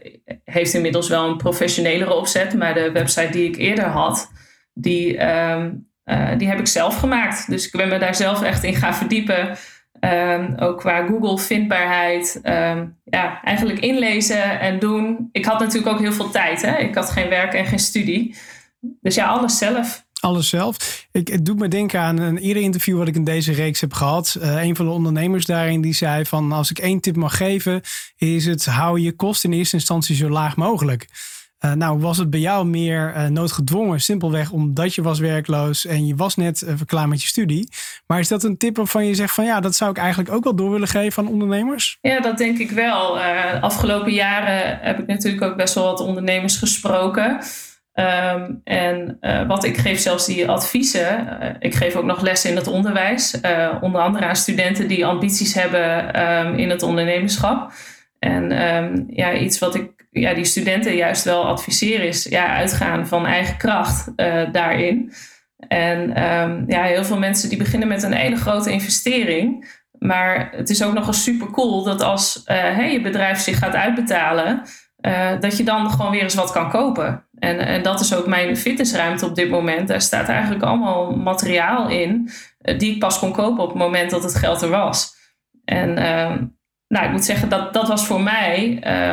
heeft 0.43 0.73
inmiddels 0.73 1.09
wel 1.09 1.29
een 1.29 1.37
professionelere 1.37 2.13
opzet. 2.13 2.53
Maar 2.53 2.73
de 2.73 2.91
website 2.91 3.31
die 3.31 3.47
ik 3.47 3.57
eerder 3.57 3.85
had, 3.85 4.31
die, 4.73 5.17
uh, 5.17 5.65
die 6.37 6.47
heb 6.47 6.59
ik 6.59 6.67
zelf 6.67 6.99
gemaakt. 6.99 7.49
Dus 7.49 7.65
ik 7.65 7.71
ben 7.71 7.87
me 7.87 7.97
daar 7.97 8.15
zelf 8.15 8.41
echt 8.41 8.63
in 8.63 8.75
gaan 8.75 8.95
verdiepen. 8.95 9.57
Um, 9.99 10.55
ook 10.57 10.79
qua 10.79 11.05
Google 11.05 11.37
vindbaarheid. 11.37 12.39
Um, 12.43 12.97
ja, 13.03 13.43
eigenlijk 13.43 13.79
inlezen 13.79 14.59
en 14.59 14.79
doen. 14.79 15.29
Ik 15.31 15.45
had 15.45 15.59
natuurlijk 15.59 15.93
ook 15.93 15.99
heel 15.99 16.13
veel 16.13 16.29
tijd. 16.29 16.61
Hè? 16.61 16.77
Ik 16.77 16.95
had 16.95 17.11
geen 17.11 17.29
werk 17.29 17.53
en 17.53 17.65
geen 17.65 17.79
studie. 17.79 18.35
Dus 19.01 19.15
ja, 19.15 19.27
alles 19.27 19.57
zelf. 19.57 20.07
Alles 20.19 20.49
zelf. 20.49 21.07
Ik, 21.11 21.27
het 21.27 21.45
doet 21.45 21.59
me 21.59 21.67
denken 21.67 21.99
aan 21.99 22.19
een 22.19 22.37
eerder 22.37 22.63
interview 22.63 22.97
wat 22.97 23.07
ik 23.07 23.15
in 23.15 23.23
deze 23.23 23.51
reeks 23.51 23.81
heb 23.81 23.93
gehad. 23.93 24.37
Uh, 24.41 24.63
een 24.63 24.75
van 24.75 24.85
de 24.85 24.91
ondernemers 24.91 25.45
daarin 25.45 25.81
die 25.81 25.93
zei 25.93 26.25
van 26.25 26.51
als 26.51 26.69
ik 26.69 26.79
één 26.79 26.99
tip 26.99 27.15
mag 27.15 27.37
geven, 27.37 27.81
is 28.17 28.45
het 28.45 28.65
hou 28.65 28.99
je 28.99 29.11
kosten 29.15 29.51
in 29.51 29.57
eerste 29.57 29.75
instantie 29.75 30.15
zo 30.15 30.29
laag 30.29 30.55
mogelijk. 30.55 31.07
Uh, 31.65 31.73
nou, 31.73 31.99
was 31.99 32.17
het 32.17 32.29
bij 32.29 32.39
jou 32.39 32.65
meer 32.65 33.13
uh, 33.15 33.25
noodgedwongen, 33.25 34.01
simpelweg 34.01 34.51
omdat 34.51 34.95
je 34.95 35.01
was 35.01 35.19
werkloos 35.19 35.85
en 35.85 36.05
je 36.05 36.15
was 36.15 36.35
net 36.35 36.61
uh, 36.61 36.73
klaar 36.85 37.07
met 37.07 37.21
je 37.21 37.27
studie. 37.27 37.69
Maar 38.07 38.19
is 38.19 38.27
dat 38.27 38.43
een 38.43 38.57
tip 38.57 38.75
waarvan 38.75 39.05
je 39.05 39.15
zegt 39.15 39.33
van 39.33 39.45
ja, 39.45 39.59
dat 39.59 39.75
zou 39.75 39.91
ik 39.91 39.97
eigenlijk 39.97 40.31
ook 40.31 40.43
wel 40.43 40.55
door 40.55 40.71
willen 40.71 40.87
geven 40.87 41.23
aan 41.23 41.31
ondernemers? 41.31 41.97
Ja, 42.01 42.19
dat 42.19 42.37
denk 42.37 42.57
ik 42.57 42.71
wel. 42.71 43.13
De 43.13 43.57
afgelopen 43.61 44.13
jaren 44.13 44.79
heb 44.81 44.99
ik 44.99 45.07
natuurlijk 45.07 45.43
ook 45.43 45.55
best 45.55 45.73
wel 45.73 45.83
wat 45.83 45.99
ondernemers 45.99 46.57
gesproken. 46.57 47.39
Um, 47.93 48.61
en 48.63 49.17
wat 49.47 49.63
ik 49.63 49.77
geef 49.77 49.99
zelfs 49.99 50.25
die 50.25 50.49
adviezen. 50.49 51.27
ik 51.59 51.75
geef 51.75 51.95
ook 51.95 52.03
nog 52.03 52.21
lessen 52.21 52.49
in 52.49 52.55
het 52.55 52.67
onderwijs. 52.67 53.39
onder 53.81 54.01
andere 54.01 54.25
aan 54.25 54.35
studenten 54.35 54.87
die 54.87 55.05
ambities 55.05 55.53
hebben 55.53 56.21
um, 56.21 56.55
in 56.55 56.69
het 56.69 56.83
ondernemerschap. 56.83 57.71
En 58.19 58.75
um, 58.75 59.05
ja, 59.07 59.33
iets 59.33 59.59
wat 59.59 59.75
ik 59.75 60.07
ja, 60.11 60.33
die 60.33 60.45
studenten 60.45 60.95
juist 60.95 61.23
wel 61.23 61.45
adviseren 61.45 62.07
is 62.07 62.23
ja, 62.23 62.55
uitgaan 62.55 63.07
van 63.07 63.25
eigen 63.25 63.57
kracht 63.57 64.11
uh, 64.15 64.51
daarin. 64.51 65.13
En 65.67 66.23
um, 66.31 66.63
ja, 66.67 66.83
heel 66.83 67.03
veel 67.03 67.17
mensen 67.17 67.49
die 67.49 67.57
beginnen 67.57 67.87
met 67.87 68.03
een 68.03 68.13
hele 68.13 68.35
grote 68.35 68.71
investering. 68.71 69.77
Maar 69.91 70.49
het 70.51 70.69
is 70.69 70.83
ook 70.83 70.93
nog 70.93 71.07
eens 71.07 71.23
super 71.23 71.51
cool 71.51 71.83
dat 71.83 72.01
als 72.01 72.41
hey, 72.45 72.91
je 72.91 73.01
bedrijf 73.01 73.39
zich 73.39 73.57
gaat 73.57 73.75
uitbetalen, 73.75 74.61
uh, 75.01 75.39
dat 75.39 75.57
je 75.57 75.63
dan 75.63 75.91
gewoon 75.91 76.11
weer 76.11 76.21
eens 76.21 76.35
wat 76.35 76.51
kan 76.51 76.69
kopen. 76.69 77.27
En, 77.39 77.59
en 77.59 77.81
dat 77.81 77.99
is 77.99 78.15
ook 78.15 78.27
mijn 78.27 78.57
fitnessruimte 78.57 79.25
op 79.25 79.35
dit 79.35 79.49
moment. 79.49 79.87
Daar 79.87 80.01
staat 80.01 80.27
eigenlijk 80.27 80.63
allemaal 80.63 81.11
materiaal 81.11 81.89
in 81.89 82.29
die 82.77 82.93
ik 82.93 82.99
pas 82.99 83.19
kon 83.19 83.31
kopen 83.31 83.63
op 83.63 83.69
het 83.69 83.77
moment 83.77 84.09
dat 84.09 84.23
het 84.23 84.35
geld 84.35 84.61
er 84.61 84.69
was. 84.69 85.17
En 85.65 85.99
uh, 85.99 86.35
nou, 86.89 87.05
ik 87.05 87.11
moet 87.11 87.25
zeggen 87.25 87.49
dat 87.49 87.73
dat 87.73 87.87
was 87.87 88.05
voor 88.05 88.21
mij 88.21 88.69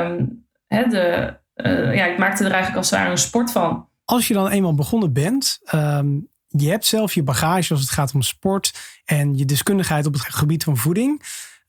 um, 0.09 0.45
de, 0.69 1.37
uh, 1.57 1.95
ja, 1.95 2.05
ik 2.05 2.19
maakte 2.19 2.45
er 2.45 2.51
eigenlijk 2.51 2.77
als 2.77 2.91
het 2.91 2.99
ware 2.99 3.11
een 3.11 3.19
sport 3.19 3.51
van. 3.51 3.89
Als 4.05 4.29
je 4.29 4.35
dan 4.35 4.49
eenmaal 4.49 4.75
begonnen 4.75 5.13
bent, 5.13 5.61
um, 5.75 6.29
je 6.49 6.71
hebt 6.71 6.85
zelf 6.85 7.15
je 7.15 7.23
bagage 7.23 7.73
als 7.73 7.81
het 7.81 7.91
gaat 7.91 8.15
om 8.15 8.23
sport 8.23 8.73
en 9.05 9.37
je 9.37 9.45
deskundigheid 9.45 10.07
op 10.07 10.13
het 10.13 10.23
gebied 10.23 10.65
van 10.65 10.77
voeding. 10.77 11.23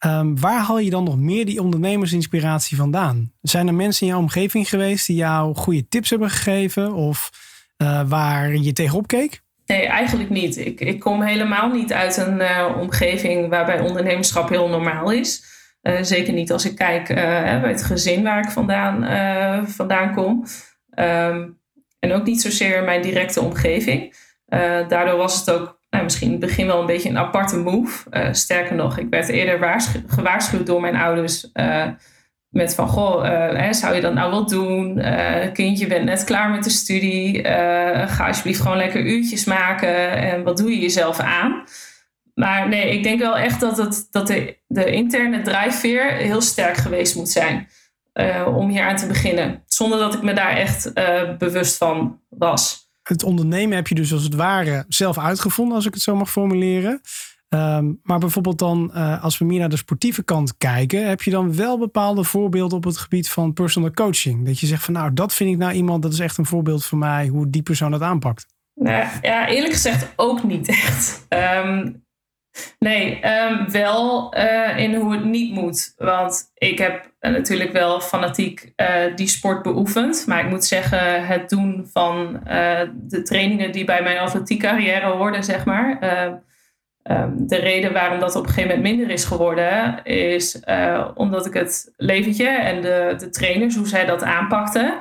Um, 0.05 0.39
waar 0.39 0.61
haal 0.61 0.79
je 0.79 0.89
dan 0.89 1.03
nog 1.03 1.17
meer 1.17 1.45
die 1.45 1.61
ondernemersinspiratie 1.61 2.77
vandaan? 2.77 3.31
Zijn 3.41 3.67
er 3.67 3.73
mensen 3.73 4.07
in 4.07 4.13
jouw 4.13 4.21
omgeving 4.21 4.69
geweest 4.69 5.07
die 5.07 5.15
jou 5.15 5.55
goede 5.55 5.87
tips 5.87 6.09
hebben 6.09 6.29
gegeven 6.29 6.93
of 6.93 7.31
uh, 7.77 8.01
waar 8.07 8.55
je 8.55 8.73
tegenop 8.73 9.07
keek? 9.07 9.41
Nee, 9.65 9.87
eigenlijk 9.87 10.29
niet. 10.29 10.57
Ik, 10.57 10.79
ik 10.79 10.99
kom 10.99 11.21
helemaal 11.21 11.69
niet 11.69 11.93
uit 11.93 12.17
een 12.17 12.39
uh, 12.39 12.75
omgeving 12.79 13.49
waarbij 13.49 13.79
ondernemerschap 13.79 14.49
heel 14.49 14.69
normaal 14.69 15.11
is. 15.11 15.56
Uh, 15.87 15.97
zeker 16.01 16.33
niet 16.33 16.51
als 16.51 16.65
ik 16.65 16.75
kijk 16.75 17.09
uh, 17.09 17.15
bij 17.61 17.69
het 17.71 17.83
gezin 17.83 18.23
waar 18.23 18.43
ik 18.43 18.49
vandaan, 18.49 19.03
uh, 19.03 19.65
vandaan 19.65 20.13
kom. 20.13 20.45
Um, 20.99 21.59
en 21.99 22.13
ook 22.13 22.23
niet 22.23 22.41
zozeer 22.41 22.83
mijn 22.83 23.01
directe 23.01 23.41
omgeving. 23.41 24.15
daardoor 24.87 25.17
was 25.17 25.39
het 25.39 25.51
ook 25.51 25.79
nou, 25.89 26.03
misschien 26.03 26.27
in 26.27 26.31
het 26.31 26.45
begin 26.45 26.67
wel 26.67 26.79
een 26.79 26.85
beetje 26.85 27.09
een 27.09 27.17
aparte 27.17 27.57
move. 27.57 28.07
sterker 28.31 28.75
nog, 28.75 28.97
ik 28.97 29.07
werd 29.09 29.29
eerder 29.29 29.81
gewaarschuwd 30.07 30.65
door 30.65 30.81
mijn 30.81 30.95
ouders. 30.95 31.51
met 32.49 32.75
van, 32.75 32.87
goh, 32.87 33.23
hè, 33.55 33.73
zou 33.73 33.95
je 33.95 34.01
dat 34.01 34.13
nou 34.13 34.31
wel 34.31 34.47
doen? 34.47 35.01
kindje, 35.53 35.83
je 35.83 35.87
bent 35.87 36.05
net 36.05 36.23
klaar 36.23 36.49
met 36.49 36.63
de 36.63 36.69
studie. 36.69 37.43
ga 38.07 38.27
alsjeblieft 38.27 38.61
gewoon 38.61 38.77
lekker 38.77 39.05
uurtjes 39.05 39.45
maken. 39.45 40.11
En 40.11 40.43
wat 40.43 40.57
doe 40.57 40.69
je 40.69 40.79
jezelf 40.79 41.19
aan? 41.19 41.63
Maar 42.39 42.67
nee, 42.67 42.97
ik 42.97 43.03
denk 43.03 43.19
wel 43.19 43.37
echt 43.37 43.59
dat, 43.59 43.77
het, 43.77 44.07
dat 44.11 44.27
de, 44.27 44.57
de 44.67 44.91
interne 44.91 45.41
drijfveer 45.41 46.11
heel 46.11 46.41
sterk 46.41 46.77
geweest 46.77 47.15
moet 47.15 47.29
zijn. 47.29 47.67
Uh, 48.13 48.57
om 48.57 48.69
hier 48.69 48.83
aan 48.83 48.95
te 48.95 49.07
beginnen. 49.07 49.63
Zonder 49.65 49.99
dat 49.99 50.13
ik 50.13 50.21
me 50.21 50.33
daar 50.33 50.55
echt 50.55 50.91
uh, 50.93 51.37
bewust 51.37 51.77
van 51.77 52.19
was. 52.29 52.91
Het 53.03 53.23
ondernemen 53.23 53.75
heb 53.75 53.87
je 53.87 53.95
dus 53.95 54.13
als 54.13 54.23
het 54.23 54.35
ware 54.35 54.85
zelf 54.87 55.17
uitgevonden, 55.17 55.75
als 55.75 55.85
ik 55.85 55.93
het 55.93 56.03
zo 56.03 56.15
mag 56.15 56.31
formuleren. 56.31 57.01
Um, 57.49 57.99
maar 58.03 58.19
bijvoorbeeld 58.19 58.59
dan, 58.59 58.91
uh, 58.95 59.23
als 59.23 59.37
we 59.37 59.45
meer 59.45 59.59
naar 59.59 59.69
de 59.69 59.77
sportieve 59.77 60.23
kant 60.23 60.57
kijken, 60.57 61.07
heb 61.07 61.21
je 61.21 61.31
dan 61.31 61.55
wel 61.55 61.77
bepaalde 61.77 62.23
voorbeelden 62.23 62.77
op 62.77 62.83
het 62.83 62.97
gebied 62.97 63.29
van 63.29 63.53
personal 63.53 63.91
coaching? 63.91 64.45
Dat 64.45 64.59
je 64.59 64.65
zegt 64.65 64.83
van 64.83 64.93
nou, 64.93 65.13
dat 65.13 65.33
vind 65.33 65.49
ik 65.49 65.57
nou 65.57 65.73
iemand, 65.73 66.01
dat 66.01 66.13
is 66.13 66.19
echt 66.19 66.37
een 66.37 66.45
voorbeeld 66.45 66.85
voor 66.85 66.97
mij, 66.97 67.27
hoe 67.27 67.49
die 67.49 67.61
persoon 67.61 67.91
dat 67.91 68.01
aanpakt. 68.01 68.45
Nou, 68.73 69.07
ja, 69.21 69.47
eerlijk 69.47 69.73
gezegd 69.73 70.13
ook 70.15 70.43
niet 70.43 70.67
echt. 70.67 71.25
Um, 71.29 72.05
Nee, 72.79 73.19
um, 73.25 73.71
wel 73.71 74.33
uh, 74.37 74.77
in 74.77 74.95
hoe 74.95 75.11
het 75.11 75.23
niet 75.23 75.53
moet. 75.53 75.93
Want 75.97 76.51
ik 76.53 76.77
heb 76.77 77.11
natuurlijk 77.19 77.71
wel 77.71 77.99
fanatiek 77.99 78.73
uh, 78.75 79.15
die 79.15 79.27
sport 79.27 79.61
beoefend. 79.61 80.23
Maar 80.27 80.43
ik 80.43 80.49
moet 80.49 80.65
zeggen, 80.65 81.25
het 81.27 81.49
doen 81.49 81.89
van 81.93 82.39
de 82.93 83.21
trainingen 83.23 83.71
die 83.71 83.85
bij 83.85 84.03
mijn 84.03 84.17
atletiek 84.17 84.61
carrière 84.61 85.07
hoorden, 85.07 85.43
zeg 85.43 85.65
maar. 85.65 86.03
Um, 87.03 87.47
de 87.47 87.55
reden 87.55 87.93
waarom 87.93 88.19
dat 88.19 88.35
op 88.35 88.43
een 88.43 88.53
gegeven 88.53 88.75
moment 88.75 88.95
minder 88.95 89.13
is 89.13 89.25
geworden, 89.25 90.03
is 90.03 90.59
omdat 91.13 91.45
ik 91.45 91.53
het 91.53 91.93
leventje 91.97 92.47
en 92.47 92.81
de, 92.81 93.15
de 93.17 93.29
trainers, 93.29 93.75
hoe 93.75 93.87
zij 93.87 94.05
dat 94.05 94.23
aanpakten, 94.23 94.97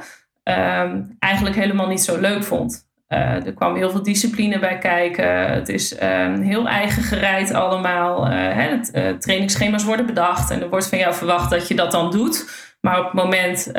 eigenlijk 1.18 1.56
helemaal 1.56 1.88
niet 1.88 2.02
zo 2.02 2.20
leuk 2.20 2.44
vond. 2.44 2.85
Uh, 3.08 3.46
er 3.46 3.54
kwam 3.54 3.74
heel 3.74 3.90
veel 3.90 4.02
discipline 4.02 4.58
bij 4.58 4.78
kijken. 4.78 5.52
Het 5.52 5.68
is 5.68 5.92
uh, 5.92 6.34
heel 6.40 6.68
eigen 6.68 7.02
gereid 7.02 7.52
allemaal. 7.52 8.26
Uh, 8.26 8.32
hè, 8.32 8.68
het, 8.68 8.90
uh, 8.94 9.10
trainingsschema's 9.10 9.84
worden 9.84 10.06
bedacht 10.06 10.50
en 10.50 10.62
er 10.62 10.68
wordt 10.68 10.88
van 10.88 10.98
jou 10.98 11.14
verwacht 11.14 11.50
dat 11.50 11.68
je 11.68 11.74
dat 11.74 11.90
dan 11.90 12.10
doet. 12.10 12.64
Maar 12.80 12.98
op 12.98 13.04
het 13.04 13.14
moment 13.14 13.72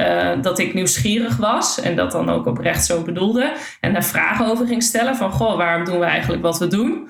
dat 0.44 0.60
ik 0.60 0.74
nieuwsgierig 0.74 1.38
was 1.38 1.82
en 1.82 1.96
dat 1.96 2.12
dan 2.12 2.30
ook 2.30 2.46
oprecht 2.46 2.86
zo 2.86 3.02
bedoelde 3.02 3.54
en 3.80 3.94
daar 3.94 4.04
vragen 4.04 4.46
over 4.46 4.68
ging 4.68 4.84
stellen 4.84 5.16
van 5.16 5.32
goh, 5.32 5.58
waarom 5.58 5.86
doen 5.86 6.00
we 6.00 6.06
eigenlijk 6.06 6.42
wat 6.42 6.60
we 6.60 6.68
doen? 6.68 7.10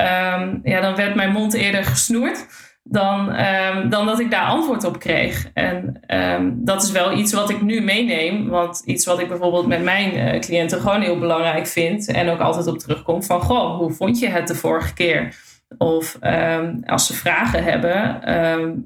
Um, 0.00 0.60
ja, 0.62 0.80
dan 0.80 0.96
werd 0.96 1.14
mijn 1.14 1.32
mond 1.32 1.54
eerder 1.54 1.84
gesnoerd 1.84 2.46
dan, 2.88 3.40
um, 3.40 3.88
dan 3.88 4.06
dat 4.06 4.20
ik 4.20 4.30
daar 4.30 4.46
antwoord 4.46 4.84
op 4.84 4.98
kreeg. 4.98 5.50
En 5.54 6.00
um, 6.08 6.64
dat 6.64 6.82
is 6.82 6.90
wel 6.90 7.12
iets 7.12 7.32
wat 7.32 7.50
ik 7.50 7.62
nu 7.62 7.80
meeneem. 7.80 8.48
Want 8.48 8.82
iets 8.84 9.06
wat 9.06 9.20
ik 9.20 9.28
bijvoorbeeld 9.28 9.66
met 9.66 9.82
mijn 9.82 10.16
uh, 10.16 10.40
cliënten 10.40 10.80
gewoon 10.80 11.00
heel 11.00 11.18
belangrijk 11.18 11.66
vind. 11.66 12.08
En 12.08 12.28
ook 12.28 12.40
altijd 12.40 12.66
op 12.66 12.78
terugkom 12.78 13.22
van, 13.22 13.40
goh, 13.40 13.78
hoe 13.78 13.92
vond 13.92 14.18
je 14.18 14.28
het 14.28 14.48
de 14.48 14.54
vorige 14.54 14.94
keer? 14.94 15.34
Of 15.78 16.18
um, 16.20 16.82
als 16.84 17.06
ze 17.06 17.14
vragen 17.14 17.64
hebben, 17.64 18.20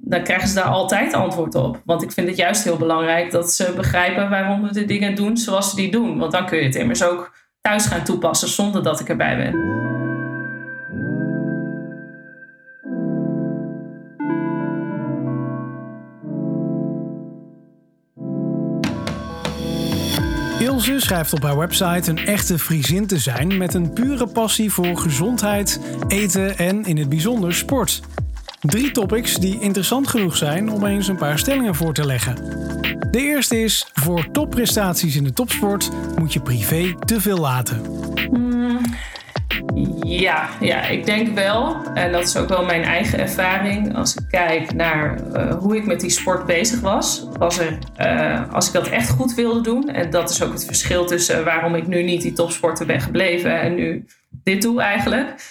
dan 0.01 0.23
krijgen 0.23 0.49
ze 0.49 0.55
daar 0.55 0.65
altijd 0.65 1.15
antwoord 1.15 1.55
op. 1.55 1.83
Want 1.85 2.03
ik 2.03 2.13
vind 2.13 2.29
het 2.29 2.37
juist 2.37 2.65
heel 2.65 2.77
belangrijk 2.77 3.31
dat 3.31 3.53
ze 3.53 3.73
begrijpen 3.77 4.31
waarom 4.31 4.63
we 4.63 4.73
de 4.73 4.85
dingen 4.85 5.15
doen 5.15 5.37
zoals 5.37 5.71
ze 5.71 5.77
die 5.77 5.91
doen. 5.91 6.19
Want 6.19 6.33
dan 6.33 6.47
kun 6.47 6.59
je 6.59 6.65
het 6.65 6.75
immers 6.75 7.05
ook 7.05 7.33
thuis 7.61 7.87
gaan 7.87 8.05
toepassen 8.05 8.49
zonder 8.49 8.83
dat 8.83 9.01
ik 9.01 9.09
erbij 9.09 9.37
ben. 9.37 9.90
Ilse 20.71 21.01
schrijft 21.01 21.33
op 21.33 21.43
haar 21.43 21.59
website 21.59 22.11
een 22.11 22.27
echte 22.27 22.59
Friesin 22.59 23.07
te 23.07 23.19
zijn 23.19 23.57
met 23.57 23.75
een 23.75 23.93
pure 23.93 24.27
passie 24.27 24.73
voor 24.73 24.99
gezondheid, 24.99 25.81
eten 26.09 26.59
en 26.59 26.85
in 26.85 26.97
het 26.97 27.09
bijzonder 27.09 27.55
sport. 27.55 28.01
Drie 28.61 28.91
topics 28.91 29.35
die 29.35 29.61
interessant 29.61 30.09
genoeg 30.09 30.37
zijn 30.37 30.71
om 30.71 30.85
eens 30.85 31.09
een 31.09 31.17
paar 31.17 31.39
stellingen 31.39 31.75
voor 31.75 31.95
te 31.95 32.07
leggen. 32.07 32.35
De 33.11 33.19
eerste 33.19 33.63
is: 33.63 33.91
voor 33.93 34.31
topprestaties 34.31 35.17
in 35.17 35.25
de 35.25 35.33
topsport 35.33 35.91
moet 36.19 36.33
je 36.33 36.41
privé 36.41 36.95
te 37.05 37.21
veel 37.21 37.39
laten. 37.39 37.85
Hmm, 38.31 38.81
Ja, 40.05 40.49
ja, 40.61 40.83
ik 40.83 41.07
denk 41.07 41.35
wel. 41.35 41.77
En 41.95 42.13
dat 42.13 42.23
is 42.23 42.37
ook 42.37 42.49
wel 42.49 42.65
mijn 42.65 42.83
eigen 42.83 43.19
ervaring. 43.19 43.97
Als 43.97 44.15
ik 44.15 44.29
kijk 44.29 44.73
naar 44.75 45.21
uh, 45.33 45.55
hoe 45.55 45.77
ik 45.77 45.87
met 45.87 46.01
die 46.01 46.11
sport 46.11 46.47
bezig 46.47 46.81
was, 46.81 47.27
was 47.39 47.59
er, 47.59 47.79
uh, 47.99 48.53
als 48.53 48.67
ik 48.67 48.73
dat 48.73 48.89
echt 48.89 49.11
goed 49.11 49.35
wilde 49.35 49.61
doen, 49.61 49.89
en 49.89 50.11
dat 50.11 50.31
is 50.31 50.43
ook 50.43 50.53
het 50.53 50.65
verschil 50.65 51.07
tussen 51.07 51.45
waarom 51.45 51.75
ik 51.75 51.87
nu 51.87 52.03
niet 52.03 52.23
die 52.23 52.33
topsporter 52.33 52.87
ben 52.87 53.01
gebleven 53.01 53.61
en 53.61 53.75
nu 53.75 54.07
dit 54.31 54.63
doe 54.63 54.81
eigenlijk, 54.81 55.43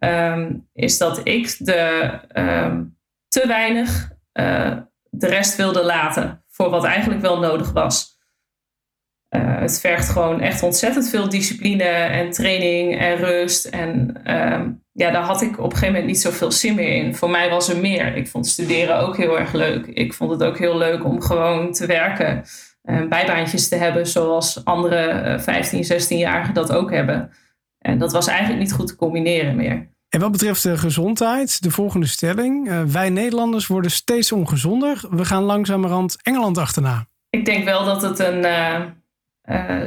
um, 0.00 0.68
is 0.72 0.98
dat 0.98 1.20
ik 1.22 1.56
de, 1.58 2.10
um, 2.34 2.96
te 3.28 3.46
weinig 3.46 4.10
uh, 4.32 4.76
de 5.10 5.26
rest 5.26 5.56
wilde 5.56 5.84
laten 5.84 6.44
voor 6.48 6.70
wat 6.70 6.84
eigenlijk 6.84 7.20
wel 7.20 7.38
nodig 7.38 7.72
was. 7.72 8.17
Uh, 9.58 9.64
het 9.64 9.80
vergt 9.80 10.08
gewoon 10.08 10.40
echt 10.40 10.62
ontzettend 10.62 11.08
veel 11.08 11.28
discipline 11.28 11.82
en 11.82 12.30
training 12.30 12.98
en 12.98 13.16
rust. 13.16 13.64
En 13.64 14.14
uh, 14.24 14.60
ja, 14.92 15.10
daar 15.10 15.22
had 15.22 15.42
ik 15.42 15.58
op 15.58 15.64
een 15.64 15.70
gegeven 15.70 15.86
moment 15.86 16.06
niet 16.06 16.20
zoveel 16.20 16.52
zin 16.52 16.74
meer 16.74 16.94
in. 16.94 17.14
Voor 17.14 17.30
mij 17.30 17.50
was 17.50 17.68
er 17.68 17.76
meer. 17.76 18.16
Ik 18.16 18.28
vond 18.28 18.46
studeren 18.46 18.98
ook 18.98 19.16
heel 19.16 19.38
erg 19.38 19.52
leuk. 19.52 19.86
Ik 19.86 20.14
vond 20.14 20.30
het 20.30 20.42
ook 20.42 20.58
heel 20.58 20.78
leuk 20.78 21.04
om 21.04 21.20
gewoon 21.20 21.72
te 21.72 21.86
werken. 21.86 22.44
En 22.82 23.08
bijbaantjes 23.08 23.68
te 23.68 23.76
hebben 23.76 24.06
zoals 24.06 24.64
andere 24.64 25.36
15, 25.40 25.84
16-jarigen 25.84 26.54
dat 26.54 26.72
ook 26.72 26.90
hebben. 26.90 27.30
En 27.78 27.98
dat 27.98 28.12
was 28.12 28.26
eigenlijk 28.26 28.60
niet 28.60 28.72
goed 28.72 28.86
te 28.86 28.96
combineren 28.96 29.56
meer. 29.56 29.88
En 30.08 30.20
wat 30.20 30.32
betreft 30.32 30.62
de 30.62 30.78
gezondheid, 30.78 31.62
de 31.62 31.70
volgende 31.70 32.06
stelling. 32.06 32.68
Uh, 32.68 32.82
wij 32.82 33.10
Nederlanders 33.10 33.66
worden 33.66 33.90
steeds 33.90 34.32
ongezonder. 34.32 35.04
We 35.10 35.24
gaan 35.24 35.42
langzamerhand 35.42 36.16
Engeland 36.22 36.58
achterna. 36.58 37.06
Ik 37.30 37.44
denk 37.44 37.64
wel 37.64 37.84
dat 37.84 38.02
het 38.02 38.18
een 38.18 38.38
uh, 38.38 38.80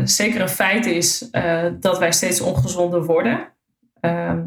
zeker 0.04 0.42
een 0.42 0.50
feit 0.50 0.86
is 0.86 1.30
uh, 1.32 1.66
dat 1.80 2.00
wij 2.00 2.12
steeds 2.12 2.42
ongezonder 2.42 3.06
worden. 3.06 3.54
Uh, 4.02 4.38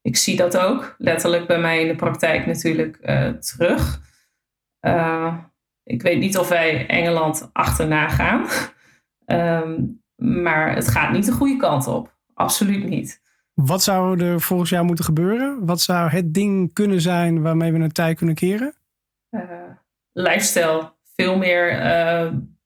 ik 0.00 0.16
zie 0.16 0.36
dat 0.36 0.56
ook 0.56 0.94
letterlijk 0.98 1.46
bij 1.46 1.60
mij 1.60 1.80
in 1.80 1.88
de 1.88 1.96
praktijk 1.96 2.46
natuurlijk 2.46 2.98
uh, 3.02 3.28
terug. 3.28 4.00
ik 5.82 6.02
weet 6.02 6.18
niet 6.18 6.38
of 6.38 6.48
wij 6.48 6.86
Engeland 6.86 7.50
achterna 7.52 8.08
gaan, 8.08 8.46
ehm, 9.24 9.82
maar 10.16 10.74
het 10.74 10.88
gaat 10.88 11.12
niet 11.12 11.26
de 11.26 11.32
goede 11.32 11.56
kant 11.56 11.86
op. 11.86 12.16
Absoluut 12.34 12.88
niet. 12.88 13.20
Wat 13.54 13.82
zou 13.82 14.24
er 14.24 14.40
volgens 14.40 14.70
jou 14.70 14.84
moeten 14.84 15.04
gebeuren? 15.04 15.66
Wat 15.66 15.80
zou 15.80 16.10
het 16.10 16.34
ding 16.34 16.72
kunnen 16.72 17.00
zijn 17.00 17.42
waarmee 17.42 17.72
we 17.72 17.78
een 17.78 17.92
tijd 17.92 18.16
kunnen 18.16 18.34
keren? 18.34 18.74
lifestyle. 20.12 20.92
Veel 21.16 21.36
meer 21.36 21.80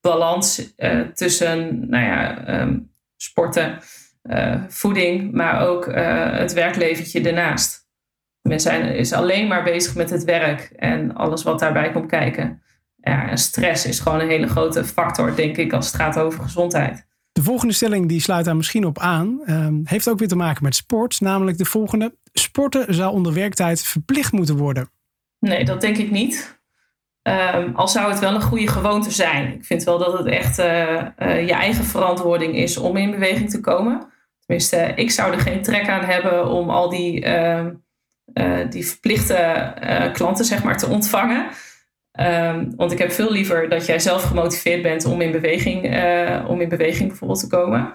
balans 0.03 0.73
uh, 0.77 0.99
tussen 0.99 1.89
nou 1.89 2.05
ja, 2.05 2.47
um, 2.61 2.91
sporten, 3.15 3.79
uh, 4.23 4.63
voeding, 4.67 5.31
maar 5.31 5.67
ook 5.67 5.87
uh, 5.87 6.37
het 6.37 6.53
werkleventje 6.53 7.21
ernaast. 7.21 7.87
Men 8.41 8.59
zijn, 8.59 8.95
is 8.95 9.13
alleen 9.13 9.47
maar 9.47 9.63
bezig 9.63 9.95
met 9.95 10.09
het 10.09 10.23
werk 10.23 10.61
en 10.75 11.15
alles 11.15 11.43
wat 11.43 11.59
daarbij 11.59 11.91
komt 11.91 12.09
kijken. 12.09 12.61
Ja, 12.95 13.29
en 13.29 13.37
stress 13.37 13.85
is 13.85 13.99
gewoon 13.99 14.19
een 14.19 14.29
hele 14.29 14.47
grote 14.47 14.85
factor, 14.85 15.35
denk 15.35 15.57
ik, 15.57 15.73
als 15.73 15.85
het 15.85 15.95
gaat 15.95 16.19
over 16.19 16.43
gezondheid. 16.43 17.05
De 17.31 17.43
volgende 17.43 17.73
stelling 17.73 18.07
die 18.07 18.21
sluit 18.21 18.45
daar 18.45 18.55
misschien 18.55 18.85
op 18.85 18.99
aan, 18.99 19.41
um, 19.45 19.81
heeft 19.83 20.09
ook 20.09 20.19
weer 20.19 20.27
te 20.27 20.35
maken 20.35 20.63
met 20.63 20.75
sport. 20.75 21.21
Namelijk 21.21 21.57
de 21.57 21.65
volgende: 21.65 22.17
sporten 22.33 22.93
zou 22.93 23.13
onder 23.13 23.33
werktijd 23.33 23.81
verplicht 23.81 24.31
moeten 24.31 24.57
worden. 24.57 24.89
Nee, 25.39 25.65
dat 25.65 25.81
denk 25.81 25.97
ik 25.97 26.11
niet. 26.11 26.61
Um, 27.29 27.75
al 27.75 27.87
zou 27.87 28.09
het 28.09 28.19
wel 28.19 28.35
een 28.35 28.41
goede 28.41 28.67
gewoonte 28.67 29.11
zijn. 29.11 29.53
Ik 29.53 29.65
vind 29.65 29.83
wel 29.83 29.97
dat 29.97 30.17
het 30.17 30.27
echt 30.27 30.59
uh, 30.59 30.65
uh, 31.19 31.47
je 31.47 31.53
eigen 31.53 31.83
verantwoording 31.83 32.55
is 32.55 32.77
om 32.77 32.97
in 32.97 33.11
beweging 33.11 33.49
te 33.49 33.59
komen. 33.59 34.07
Tenminste, 34.45 34.91
ik 34.95 35.11
zou 35.11 35.33
er 35.33 35.39
geen 35.39 35.61
trek 35.61 35.89
aan 35.89 36.03
hebben 36.03 36.47
om 36.47 36.69
al 36.69 36.89
die, 36.89 37.25
uh, 37.25 37.65
die 38.69 38.87
verplichte 38.87 39.73
klanten 40.13 40.45
zeg 40.45 40.63
maar, 40.63 40.77
te 40.77 40.87
ontvangen. 40.87 41.47
Um, 42.19 42.73
want 42.75 42.91
ik 42.91 42.97
heb 42.97 43.11
veel 43.11 43.31
liever 43.31 43.69
dat 43.69 43.85
jij 43.85 43.99
zelf 43.99 44.23
gemotiveerd 44.23 44.81
bent 44.81 45.05
om 45.05 45.21
in 45.21 45.31
beweging, 45.31 45.83
om 46.47 46.61
in 46.61 46.69
beweging 46.69 47.07
bijvoorbeeld 47.07 47.39
te 47.39 47.47
komen. 47.47 47.91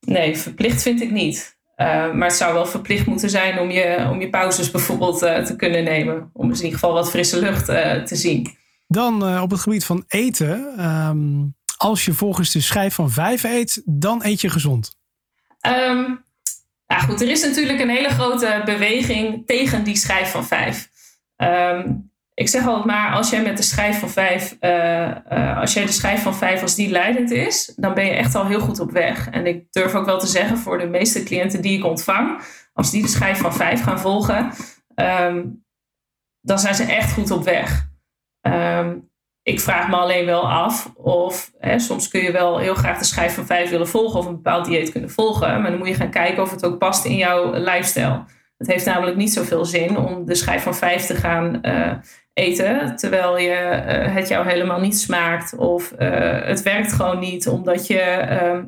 Nee, 0.00 0.36
verplicht 0.36 0.82
vind 0.82 1.00
ik 1.00 1.10
niet. 1.10 1.55
Uh, 1.76 2.12
maar 2.12 2.28
het 2.28 2.36
zou 2.36 2.54
wel 2.54 2.66
verplicht 2.66 3.06
moeten 3.06 3.30
zijn 3.30 3.58
om 3.58 3.70
je, 3.70 4.08
om 4.10 4.20
je 4.20 4.30
pauzes 4.30 4.70
bijvoorbeeld 4.70 5.22
uh, 5.22 5.44
te 5.44 5.56
kunnen 5.56 5.84
nemen. 5.84 6.30
Om 6.32 6.50
in 6.50 6.56
ieder 6.56 6.72
geval 6.72 6.92
wat 6.92 7.10
frisse 7.10 7.38
lucht 7.38 7.68
uh, 7.68 8.02
te 8.02 8.16
zien. 8.16 8.56
Dan 8.86 9.40
op 9.40 9.50
het 9.50 9.60
gebied 9.60 9.84
van 9.84 10.04
eten. 10.08 10.84
Um, 10.84 11.54
als 11.76 12.04
je 12.04 12.12
volgens 12.12 12.52
de 12.52 12.60
schijf 12.60 12.94
van 12.94 13.10
vijf 13.10 13.44
eet, 13.44 13.82
dan 13.84 14.24
eet 14.24 14.40
je 14.40 14.50
gezond. 14.50 14.98
Um, 15.66 16.24
nou 16.86 17.02
goed, 17.02 17.20
er 17.20 17.28
is 17.28 17.42
natuurlijk 17.42 17.80
een 17.80 17.88
hele 17.88 18.08
grote 18.08 18.62
beweging 18.64 19.46
tegen 19.46 19.84
die 19.84 19.96
schijf 19.96 20.30
van 20.30 20.44
vijf. 20.44 20.90
Um, 21.36 22.10
ik 22.38 22.48
zeg 22.48 22.66
altijd 22.66 22.84
maar, 22.84 23.12
als 23.12 23.30
jij 23.30 23.42
met 23.42 23.56
de 23.56 23.62
schijf 23.62 23.98
van 23.98 24.08
vijf, 24.08 24.56
uh, 24.60 25.10
uh, 25.32 25.60
als 25.60 25.72
jij 25.72 25.84
de 25.86 25.92
schijf 25.92 26.22
van 26.22 26.34
vijf 26.34 26.62
als 26.62 26.74
die 26.74 26.90
leidend 26.90 27.30
is, 27.30 27.72
dan 27.76 27.94
ben 27.94 28.04
je 28.04 28.10
echt 28.10 28.34
al 28.34 28.46
heel 28.46 28.60
goed 28.60 28.80
op 28.80 28.90
weg. 28.90 29.30
En 29.30 29.46
ik 29.46 29.72
durf 29.72 29.94
ook 29.94 30.06
wel 30.06 30.18
te 30.18 30.26
zeggen 30.26 30.58
voor 30.58 30.78
de 30.78 30.86
meeste 30.86 31.22
cliënten 31.22 31.62
die 31.62 31.78
ik 31.78 31.84
ontvang, 31.84 32.40
als 32.72 32.90
die 32.90 33.02
de 33.02 33.08
schijf 33.08 33.38
van 33.38 33.54
vijf 33.54 33.82
gaan 33.82 34.00
volgen, 34.00 34.50
um, 34.94 35.64
dan 36.40 36.58
zijn 36.58 36.74
ze 36.74 36.84
echt 36.84 37.12
goed 37.12 37.30
op 37.30 37.44
weg. 37.44 37.88
Um, 38.40 39.10
ik 39.42 39.60
vraag 39.60 39.88
me 39.88 39.96
alleen 39.96 40.26
wel 40.26 40.50
af 40.50 40.92
of 40.94 41.52
hè, 41.58 41.78
soms 41.78 42.08
kun 42.08 42.22
je 42.22 42.32
wel 42.32 42.58
heel 42.58 42.74
graag 42.74 42.98
de 42.98 43.04
schijf 43.04 43.34
van 43.34 43.46
vijf 43.46 43.70
willen 43.70 43.88
volgen 43.88 44.18
of 44.18 44.26
een 44.26 44.34
bepaald 44.36 44.64
dieet 44.64 44.92
kunnen 44.92 45.10
volgen, 45.10 45.60
maar 45.60 45.70
dan 45.70 45.78
moet 45.78 45.88
je 45.88 45.94
gaan 45.94 46.10
kijken 46.10 46.42
of 46.42 46.50
het 46.50 46.64
ook 46.64 46.78
past 46.78 47.04
in 47.04 47.16
jouw 47.16 47.52
lifestyle. 47.52 48.24
Het 48.58 48.66
heeft 48.66 48.86
namelijk 48.86 49.16
niet 49.16 49.32
zoveel 49.32 49.64
zin 49.64 49.96
om 49.96 50.24
de 50.24 50.34
schijf 50.34 50.62
van 50.62 50.74
vijf 50.74 51.06
te 51.06 51.14
gaan 51.14 51.58
uh, 51.62 51.92
eten, 52.38 52.96
terwijl 52.96 53.38
je, 53.38 53.82
uh, 53.86 54.14
het 54.14 54.28
jou 54.28 54.48
helemaal 54.48 54.80
niet 54.80 54.98
smaakt 54.98 55.56
of 55.56 55.92
uh, 55.98 56.08
het 56.42 56.62
werkt 56.62 56.92
gewoon 56.92 57.18
niet 57.18 57.48
omdat 57.48 57.86
je, 57.86 58.26
uh, 58.30 58.58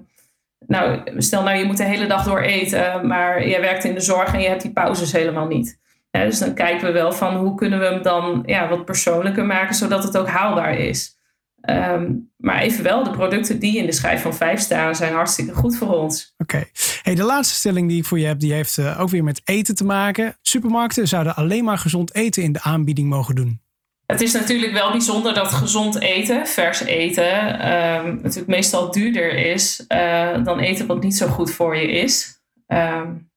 nou 0.67 1.01
stel 1.17 1.43
nou 1.43 1.59
je 1.59 1.65
moet 1.65 1.77
de 1.77 1.85
hele 1.85 2.07
dag 2.07 2.25
door 2.25 2.41
eten, 2.41 3.07
maar 3.07 3.47
je 3.47 3.61
werkt 3.61 3.85
in 3.85 3.95
de 3.95 4.01
zorg 4.01 4.35
en 4.35 4.41
je 4.41 4.49
hebt 4.49 4.63
die 4.63 4.73
pauzes 4.73 5.13
helemaal 5.13 5.47
niet. 5.47 5.79
Dus 6.11 6.39
dan 6.39 6.55
kijken 6.55 6.87
we 6.87 6.93
wel 6.93 7.13
van 7.13 7.37
hoe 7.37 7.55
kunnen 7.55 7.79
we 7.79 7.85
hem 7.85 8.03
dan 8.03 8.43
ja, 8.47 8.69
wat 8.69 8.85
persoonlijker 8.85 9.47
maken 9.47 9.75
zodat 9.75 10.03
het 10.03 10.19
ook 10.19 10.29
haalbaar 10.29 10.79
is. 10.79 11.18
Um, 11.63 12.31
maar 12.37 12.61
evenwel, 12.61 13.05
de 13.05 13.11
producten 13.11 13.59
die 13.59 13.79
in 13.79 13.87
de 13.87 13.93
schijf 13.93 14.23
van 14.23 14.35
5 14.35 14.61
staan, 14.61 14.95
zijn 14.95 15.13
hartstikke 15.13 15.55
goed 15.55 15.77
voor 15.77 15.95
ons. 15.95 16.35
Oké. 16.39 16.57
Okay. 16.57 16.71
Hey, 17.03 17.15
de 17.15 17.23
laatste 17.23 17.55
stelling 17.55 17.89
die 17.89 17.99
ik 17.99 18.05
voor 18.05 18.19
je 18.19 18.27
heb, 18.27 18.41
die 18.41 18.53
heeft 18.53 18.77
uh, 18.77 19.01
ook 19.01 19.09
weer 19.09 19.25
met 19.25 19.41
eten 19.45 19.75
te 19.75 19.85
maken. 19.85 20.37
Supermarkten 20.43 21.09
zouden 21.09 21.37
alleen 21.37 21.65
maar 21.65 21.79
gezond 21.79 22.15
eten 22.15 22.43
in 22.43 22.53
de 22.53 22.63
aanbieding 22.63 23.09
mogen 23.09 23.35
doen. 23.35 23.61
Het 24.07 24.21
is 24.21 24.33
natuurlijk 24.33 24.73
wel 24.73 24.91
bijzonder 24.91 25.35
dat 25.35 25.53
gezond 25.53 26.01
eten, 26.01 26.47
vers 26.47 26.81
eten, 26.81 27.45
um, 27.73 28.21
natuurlijk 28.23 28.47
meestal 28.47 28.91
duurder 28.91 29.35
is 29.35 29.85
uh, 29.89 30.45
dan 30.45 30.59
eten 30.59 30.87
wat 30.87 31.03
niet 31.03 31.17
zo 31.17 31.27
goed 31.27 31.51
voor 31.51 31.77
je 31.77 31.91
is. 31.91 32.43
Um, 32.67 33.28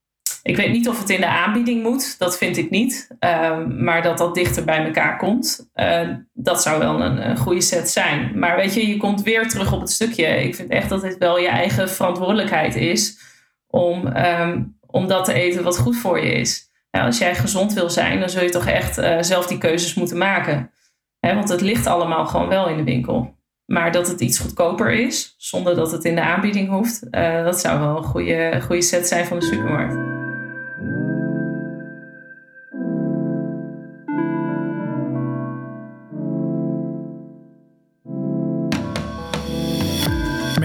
ik 0.44 0.56
weet 0.56 0.72
niet 0.72 0.90
of 0.90 1.00
het 1.00 1.10
in 1.10 1.20
de 1.20 1.28
aanbieding 1.28 1.84
moet, 1.84 2.20
dat 2.20 2.38
vind 2.38 2.58
ik 2.58 2.70
niet. 2.70 3.08
Um, 3.20 3.84
maar 3.84 4.02
dat 4.02 4.18
dat 4.18 4.36
dichter 4.36 4.64
bij 4.66 4.86
elkaar 4.86 5.18
komt, 5.18 5.70
uh, 5.76 6.10
dat 6.34 6.62
zou 6.62 6.80
wel 6.80 7.02
een, 7.02 7.38
goede 7.38 7.62
set 7.62 7.90
zijn. 7.90 8.40
Maar 8.40 8.56
weet 8.56 8.74
je, 8.74 8.88
je 8.88 8.98
komt 8.98 9.22
weer 9.22 9.50
terug 9.50 9.74
op 9.74 9.80
het 9.80 9.92
stukje. 9.92 10.26
Ik 10.26 10.56
vind 10.56 10.70
echt 10.70 10.90
dat 10.90 11.02
het 11.02 11.18
wel 11.18 11.40
je 11.40 11.48
eigen 11.48 11.90
verantwoordelijkheid 11.90 12.76
is 12.76 13.20
om, 13.68 14.08
um, 14.08 14.78
om 14.88 15.08
dat 15.08 15.26
te 15.26 15.34
eten 15.34 15.64
wat 15.64 15.78
goed 15.78 15.98
voor 15.98 16.20
je 16.26 16.32
is. 16.32 16.70
Nou, 16.92 17.06
als 17.06 17.18
jij 17.18 17.36
gezond 17.36 17.74
wil 17.74 17.90
zijn, 17.90 18.20
dan 18.20 18.30
zul 18.30 18.44
je 18.44 18.50
toch 18.50 18.68
echt 18.68 18.98
uh, 18.98 19.18
zelf 19.22 19.48
die 19.48 19.58
keuzes 19.58 19.94
moeten 19.94 20.18
maken. 20.18 20.72
He, 21.20 21.36
want 21.36 21.50
het 21.50 21.62
ligt 21.62 21.88
allemaal 21.88 22.26
gewoon 22.26 22.48
wel 22.48 22.70
in 22.70 22.78
de 22.78 22.84
winkel. 22.84 23.40
Maar 23.66 23.92
dat 23.92 24.08
het 24.08 24.22
iets 24.22 24.40
goedkoper 24.40 24.92
is, 24.92 25.36
zonder 25.38 25.76
dat 25.76 25.92
het 25.92 26.06
in 26.06 26.16
de 26.16 26.22
aanbieding 26.22 26.70
hoeft, 26.70 27.08
uh, 27.12 27.44
dat 27.44 27.60
zou 27.60 27.80
wel 27.80 27.98
een 27.98 28.04
goede, 28.04 28.62
goede 28.62 28.82
set 28.82 29.08
zijn 29.08 29.26
van 29.26 29.40
de 29.40 29.46
supermarkt. 29.46 30.21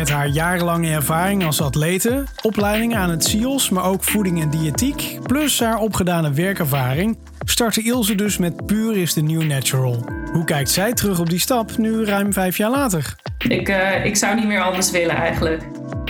Met 0.07 0.15
haar 0.15 0.29
jarenlange 0.29 0.91
ervaring 0.91 1.45
als 1.45 1.61
atlete, 1.61 2.25
opleidingen 2.43 2.99
aan 2.99 3.11
het 3.11 3.25
CIOS, 3.25 3.71
maar 3.71 3.85
ook 3.85 4.05
voeding 4.05 4.43
en 4.43 4.51
diëtiek, 4.51 5.19
plus 5.23 5.61
haar 5.61 5.79
opgedane 5.79 6.33
werkervaring, 6.33 7.19
startte 7.45 7.83
Ilse 7.83 8.15
dus 8.15 8.39
met 8.39 8.67
Puur 8.67 8.97
is 8.97 9.13
the 9.13 9.21
New 9.21 9.43
Natural. 9.43 10.05
Hoe 10.33 10.45
kijkt 10.45 10.71
zij 10.71 10.93
terug 10.93 11.21
op 11.21 11.31
die 11.31 11.39
stap 11.39 11.77
nu 11.77 12.05
ruim 12.05 12.33
vijf 12.33 12.57
jaar 12.57 12.71
later? 12.71 13.15
Ik, 13.49 13.69
uh, 13.69 14.05
ik 14.05 14.17
zou 14.17 14.35
niet 14.35 14.47
meer 14.47 14.63
anders 14.63 14.91
willen 14.91 15.17
eigenlijk. 15.17 15.63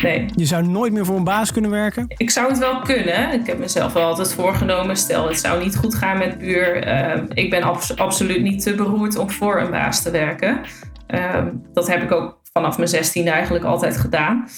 Nee. 0.03 0.27
Je 0.35 0.45
zou 0.45 0.67
nooit 0.67 0.93
meer 0.93 1.05
voor 1.05 1.17
een 1.17 1.25
baas 1.25 1.53
kunnen 1.53 1.71
werken? 1.71 2.05
Ik 2.17 2.31
zou 2.31 2.49
het 2.49 2.59
wel 2.59 2.81
kunnen. 2.81 3.33
Ik 3.33 3.47
heb 3.47 3.59
mezelf 3.59 3.93
wel 3.93 4.07
altijd 4.07 4.35
voorgenomen. 4.35 4.97
Stel, 4.97 5.29
het 5.29 5.39
zou 5.39 5.63
niet 5.63 5.77
goed 5.77 5.95
gaan 5.95 6.19
met 6.19 6.39
Puur. 6.39 6.87
Uh, 6.87 7.23
ik 7.35 7.51
ben 7.51 7.63
abs 7.63 7.97
absoluut 7.97 8.43
niet 8.43 8.63
te 8.63 8.75
beroerd 8.75 9.17
om 9.17 9.31
voor 9.31 9.61
een 9.61 9.71
baas 9.71 10.03
te 10.03 10.11
werken. 10.11 10.61
Uh, 11.09 11.43
dat 11.73 11.89
heb 11.89 12.03
ik 12.03 12.13
ook 12.13 12.45
vanaf 12.57 12.77
mijn 12.77 12.89
16 12.89 13.29
eigenlijk 13.29 13.65
altijd 13.65 13.97
gedaan. 13.97 14.49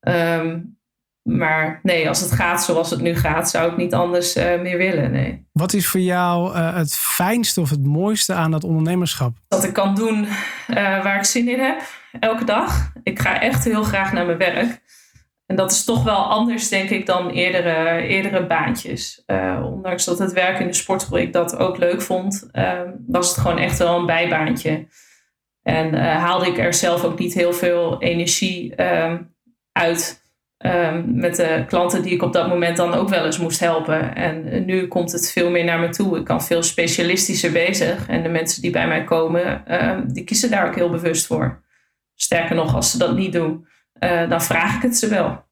Um, 0.00 0.80
maar 1.22 1.80
nee, 1.82 2.08
als 2.08 2.20
het 2.20 2.32
gaat 2.32 2.64
zoals 2.64 2.90
het 2.90 3.00
nu 3.00 3.16
gaat, 3.16 3.50
zou 3.50 3.70
ik 3.70 3.76
niet 3.76 3.94
anders 3.94 4.34
meer 4.34 4.76
willen. 4.76 5.10
Nee. 5.10 5.46
Wat 5.52 5.72
is 5.72 5.86
voor 5.86 6.00
jou 6.00 6.56
het 6.56 6.94
fijnste 6.94 7.60
of 7.60 7.70
het 7.70 7.86
mooiste 7.86 8.32
aan 8.32 8.50
dat 8.50 8.64
ondernemerschap? 8.64 9.36
Dat 9.48 9.64
ik 9.64 9.72
kan 9.72 9.94
doen 9.94 10.26
waar 10.66 11.16
ik 11.16 11.24
zin 11.24 11.48
in 11.48 11.60
heb, 11.60 11.80
elke 12.20 12.44
dag. 12.44 12.92
Ik 13.02 13.18
ga 13.18 13.40
echt 13.40 13.64
heel 13.64 13.82
graag 13.82 14.12
naar 14.12 14.26
mijn 14.26 14.38
werk. 14.38 14.80
En 15.46 15.56
dat 15.56 15.70
is 15.70 15.84
toch 15.84 16.04
wel 16.04 16.24
anders, 16.30 16.68
denk 16.68 16.90
ik, 16.90 17.06
dan 17.06 17.30
eerdere, 17.30 18.06
eerdere 18.06 18.46
baantjes. 18.46 19.22
Ondanks 19.62 20.04
dat 20.04 20.18
het 20.18 20.32
werk 20.32 20.58
in 20.58 20.66
de 20.66 20.72
sportschool 20.72 21.18
ik 21.18 21.32
dat 21.32 21.56
ook 21.56 21.78
leuk 21.78 22.02
vond, 22.02 22.48
uh, 22.52 22.80
was 23.06 23.28
het 23.28 23.38
gewoon 23.38 23.58
echt 23.58 23.78
wel 23.78 23.98
een 23.98 24.06
bijbaantje. 24.06 24.86
En 25.62 25.94
uh, 25.94 26.00
haalde 26.00 26.46
ik 26.46 26.58
er 26.58 26.74
zelf 26.74 27.04
ook 27.04 27.18
niet 27.18 27.34
heel 27.34 27.52
veel 27.52 28.02
energie 28.02 28.74
ehm, 28.74 29.18
uit 29.72 30.22
ehm, 30.58 31.02
met 31.06 31.36
de 31.36 31.64
klanten 31.66 32.02
die 32.02 32.12
ik 32.12 32.22
op 32.22 32.32
dat 32.32 32.48
moment 32.48 32.76
dan 32.76 32.94
ook 32.94 33.08
wel 33.08 33.24
eens 33.24 33.38
moest 33.38 33.60
helpen. 33.60 34.14
En 34.14 34.64
nu 34.64 34.86
komt 34.86 35.12
het 35.12 35.32
veel 35.32 35.50
meer 35.50 35.64
naar 35.64 35.80
me 35.80 35.88
toe. 35.88 36.18
Ik 36.18 36.24
kan 36.24 36.42
veel 36.42 36.62
specialistischer 36.62 37.52
bezig. 37.52 38.08
En 38.08 38.22
de 38.22 38.28
mensen 38.28 38.62
die 38.62 38.70
bij 38.70 38.88
mij 38.88 39.04
komen, 39.04 39.66
ehm, 39.66 40.06
die 40.06 40.24
kiezen 40.24 40.50
daar 40.50 40.66
ook 40.66 40.74
heel 40.74 40.90
bewust 40.90 41.26
voor. 41.26 41.62
Sterker 42.14 42.56
nog, 42.56 42.74
als 42.74 42.90
ze 42.90 42.98
dat 42.98 43.16
niet 43.16 43.32
doen, 43.32 43.66
uh, 44.00 44.28
dan 44.28 44.42
vraag 44.42 44.76
ik 44.76 44.82
het 44.82 44.96
ze 44.96 45.08
wel. 45.08 45.50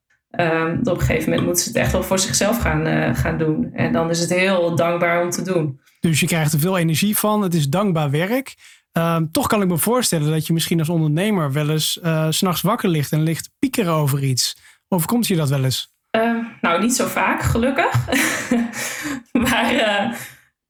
Op 0.80 0.86
een 0.86 1.00
gegeven 1.00 1.28
moment 1.28 1.46
moeten 1.46 1.62
ze 1.62 1.68
het 1.68 1.78
echt 1.78 1.92
wel 1.92 2.02
voor 2.02 2.18
zichzelf 2.18 2.58
gaan, 2.58 3.14
gaan 3.16 3.38
doen. 3.38 3.70
En 3.72 3.92
dan 3.92 4.10
is 4.10 4.20
het 4.20 4.30
heel 4.30 4.74
dankbaar 4.74 5.22
om 5.22 5.30
te 5.30 5.42
doen. 5.42 5.80
Dus 6.00 6.20
je 6.20 6.26
krijgt 6.26 6.52
er 6.52 6.58
veel 6.58 6.78
energie 6.78 7.16
van. 7.16 7.42
Het 7.42 7.54
is 7.54 7.68
dankbaar 7.68 8.10
werk. 8.10 8.54
Um, 8.92 9.30
toch 9.32 9.46
kan 9.46 9.62
ik 9.62 9.68
me 9.68 9.78
voorstellen 9.78 10.30
dat 10.30 10.46
je 10.46 10.52
misschien 10.52 10.78
als 10.78 10.88
ondernemer 10.88 11.52
wel 11.52 11.70
eens 11.70 11.98
uh, 12.02 12.26
s'nachts 12.30 12.62
wakker 12.62 12.88
ligt 12.88 13.12
en 13.12 13.22
ligt 13.22 13.50
piekeren 13.58 13.92
over 13.92 14.22
iets. 14.24 14.56
Overkomt 14.88 15.26
je 15.26 15.36
dat 15.36 15.48
wel 15.48 15.64
eens? 15.64 15.94
Um, 16.10 16.48
nou, 16.60 16.80
niet 16.80 16.94
zo 16.94 17.06
vaak, 17.06 17.42
gelukkig. 17.42 18.06
maar 19.50 19.74
uh, 19.74 20.12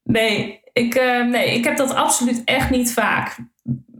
nee, 0.02 0.60
ik, 0.72 0.94
uh, 0.94 1.24
nee, 1.24 1.54
ik 1.54 1.64
heb 1.64 1.76
dat 1.76 1.94
absoluut 1.94 2.44
echt 2.44 2.70
niet 2.70 2.92
vaak. 2.92 3.36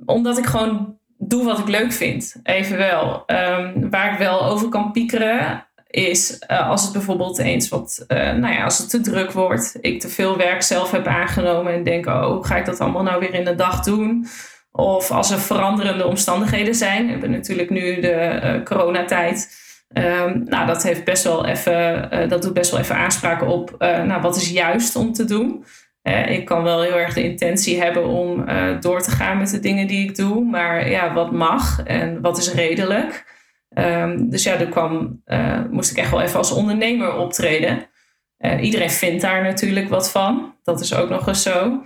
Omdat 0.04 0.38
ik 0.38 0.46
gewoon 0.46 0.98
doe 1.18 1.44
wat 1.44 1.58
ik 1.58 1.68
leuk 1.68 1.92
vind, 1.92 2.40
evenwel. 2.42 3.22
Um, 3.26 3.90
waar 3.90 4.12
ik 4.12 4.18
wel 4.18 4.44
over 4.44 4.68
kan 4.68 4.92
piekeren, 4.92 5.69
is 5.90 6.38
uh, 6.50 6.68
als 6.68 6.82
het 6.82 6.92
bijvoorbeeld 6.92 7.38
eens 7.38 7.68
wat, 7.68 8.04
uh, 8.08 8.18
nou 8.18 8.54
ja, 8.54 8.64
als 8.64 8.78
het 8.78 8.90
te 8.90 9.00
druk 9.00 9.32
wordt, 9.32 9.78
ik 9.80 10.00
te 10.00 10.08
veel 10.08 10.36
werk 10.36 10.62
zelf 10.62 10.90
heb 10.90 11.06
aangenomen 11.06 11.72
en 11.72 11.84
denk, 11.84 12.06
oh, 12.06 12.26
hoe 12.26 12.46
ga 12.46 12.56
ik 12.56 12.64
dat 12.64 12.80
allemaal 12.80 13.02
nou 13.02 13.20
weer 13.20 13.34
in 13.34 13.44
de 13.44 13.54
dag 13.54 13.80
doen? 13.80 14.26
Of 14.72 15.10
als 15.10 15.30
er 15.30 15.38
veranderende 15.38 16.06
omstandigheden 16.06 16.74
zijn. 16.74 17.04
We 17.04 17.10
hebben 17.10 17.30
natuurlijk 17.30 17.70
nu 17.70 18.00
de 18.00 18.40
uh, 18.44 18.64
coronatijd. 18.64 19.58
Um, 19.92 20.44
nou, 20.44 20.66
dat 20.66 20.82
heeft 20.82 21.04
best 21.04 21.24
wel 21.24 21.46
even, 21.46 22.08
dat 22.28 22.42
doet 22.42 22.54
best 22.54 22.70
wel 22.70 22.80
even 22.80 22.96
aanspraken 22.96 23.46
op, 23.46 23.74
nou, 23.78 24.20
wat 24.20 24.36
is 24.36 24.50
juist 24.50 24.96
om 24.96 25.12
te 25.12 25.24
doen? 25.24 25.64
ik 26.26 26.44
kan 26.44 26.62
wel 26.62 26.82
heel 26.82 26.98
erg 26.98 27.14
de 27.14 27.22
intentie 27.22 27.80
hebben 27.80 28.06
om 28.06 28.44
door 28.80 29.02
te 29.02 29.10
gaan 29.10 29.38
met 29.38 29.50
de 29.50 29.60
dingen 29.60 29.86
die 29.86 30.08
ik 30.08 30.16
doe. 30.16 30.44
Maar 30.44 30.90
ja, 30.90 31.12
wat 31.12 31.32
mag 31.32 31.82
en 31.84 32.20
wat 32.20 32.38
is 32.38 32.52
redelijk? 32.52 33.24
Um, 33.78 34.30
dus 34.30 34.42
ja, 34.42 34.58
er 34.58 34.68
kwam, 34.68 35.22
uh, 35.26 35.60
moest 35.70 35.90
ik 35.90 35.96
echt 35.96 36.10
wel 36.10 36.20
even 36.20 36.38
als 36.38 36.52
ondernemer 36.52 37.16
optreden. 37.16 37.88
Uh, 38.38 38.62
iedereen 38.62 38.90
vindt 38.90 39.22
daar 39.22 39.42
natuurlijk 39.42 39.88
wat 39.88 40.10
van. 40.10 40.54
Dat 40.62 40.80
is 40.80 40.94
ook 40.94 41.08
nog 41.08 41.28
eens 41.28 41.42
zo. 41.42 41.82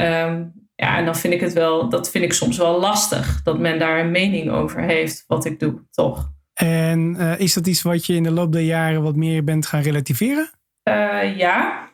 Um, 0.00 0.52
ja, 0.74 0.98
en 0.98 1.04
dan 1.04 1.16
vind 1.16 1.34
ik 1.34 1.40
het 1.40 1.52
wel, 1.52 1.88
dat 1.88 2.10
vind 2.10 2.24
ik 2.24 2.32
soms 2.32 2.58
wel 2.58 2.80
lastig. 2.80 3.42
Dat 3.42 3.58
men 3.58 3.78
daar 3.78 4.00
een 4.00 4.10
mening 4.10 4.50
over 4.50 4.80
heeft, 4.80 5.24
wat 5.26 5.44
ik 5.44 5.60
doe, 5.60 5.86
toch? 5.90 6.32
En 6.54 7.16
is 7.38 7.54
dat 7.54 7.66
iets 7.66 7.82
wat 7.82 8.06
je 8.06 8.14
in 8.14 8.22
de 8.22 8.30
loop 8.30 8.52
der 8.52 8.62
jaren 8.62 9.02
wat 9.02 9.16
meer 9.16 9.44
bent 9.44 9.66
gaan 9.66 9.82
relativeren? 9.82 10.50
ja, 11.36 11.88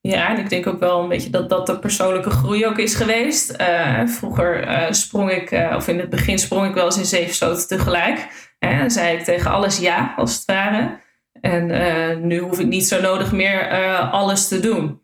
ja, 0.00 0.30
en 0.30 0.38
ik 0.38 0.48
denk 0.48 0.66
ook 0.66 0.80
wel 0.80 1.02
een 1.02 1.08
beetje 1.08 1.30
dat 1.30 1.48
dat 1.48 1.66
de 1.66 1.78
persoonlijke 1.78 2.30
groei 2.30 2.66
ook 2.66 2.78
is 2.78 2.94
geweest. 2.94 3.60
Uh, 3.60 4.06
vroeger 4.06 4.86
sprong 4.94 5.30
ik, 5.30 5.50
of 5.76 5.88
in 5.88 5.98
het 5.98 6.10
begin 6.10 6.38
sprong 6.38 6.68
ik 6.68 6.74
wel 6.74 6.84
eens 6.84 6.98
in 6.98 7.04
zeven 7.04 7.34
stoten 7.34 7.68
tegelijk. 7.68 8.47
Dan 8.58 8.90
zei 8.90 9.16
ik 9.16 9.24
tegen 9.24 9.50
alles 9.50 9.78
ja, 9.78 10.14
als 10.16 10.34
het 10.34 10.44
ware. 10.44 11.00
En 11.40 12.26
nu 12.26 12.38
hoef 12.38 12.60
ik 12.60 12.66
niet 12.66 12.88
zo 12.88 13.00
nodig 13.00 13.32
meer 13.32 13.68
alles 14.10 14.48
te 14.48 14.60
doen. 14.60 15.02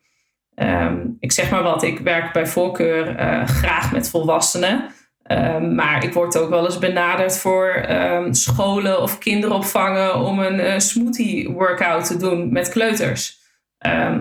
Um, 0.55 1.17
ik 1.21 1.33
zeg 1.33 1.51
maar 1.51 1.63
wat, 1.63 1.83
ik 1.83 1.99
werk 1.99 2.33
bij 2.33 2.47
voorkeur 2.47 3.15
graag 3.47 3.93
met 3.93 4.11
volwassenen. 4.11 4.85
Um, 5.33 5.75
maar 5.75 6.05
ik 6.05 6.13
word 6.13 6.39
ook 6.39 6.49
wel 6.49 6.65
eens 6.65 6.79
benaderd 6.79 7.39
voor 7.39 7.85
um, 7.91 8.35
scholen 8.35 9.03
of 9.03 9.19
kinderopvangen 9.19 10.15
om 10.19 10.39
een 10.39 10.81
smoothie 10.81 11.51
workout 11.51 12.07
te 12.07 12.17
doen 12.17 12.53
met 12.53 12.69
kleuters. 12.69 13.43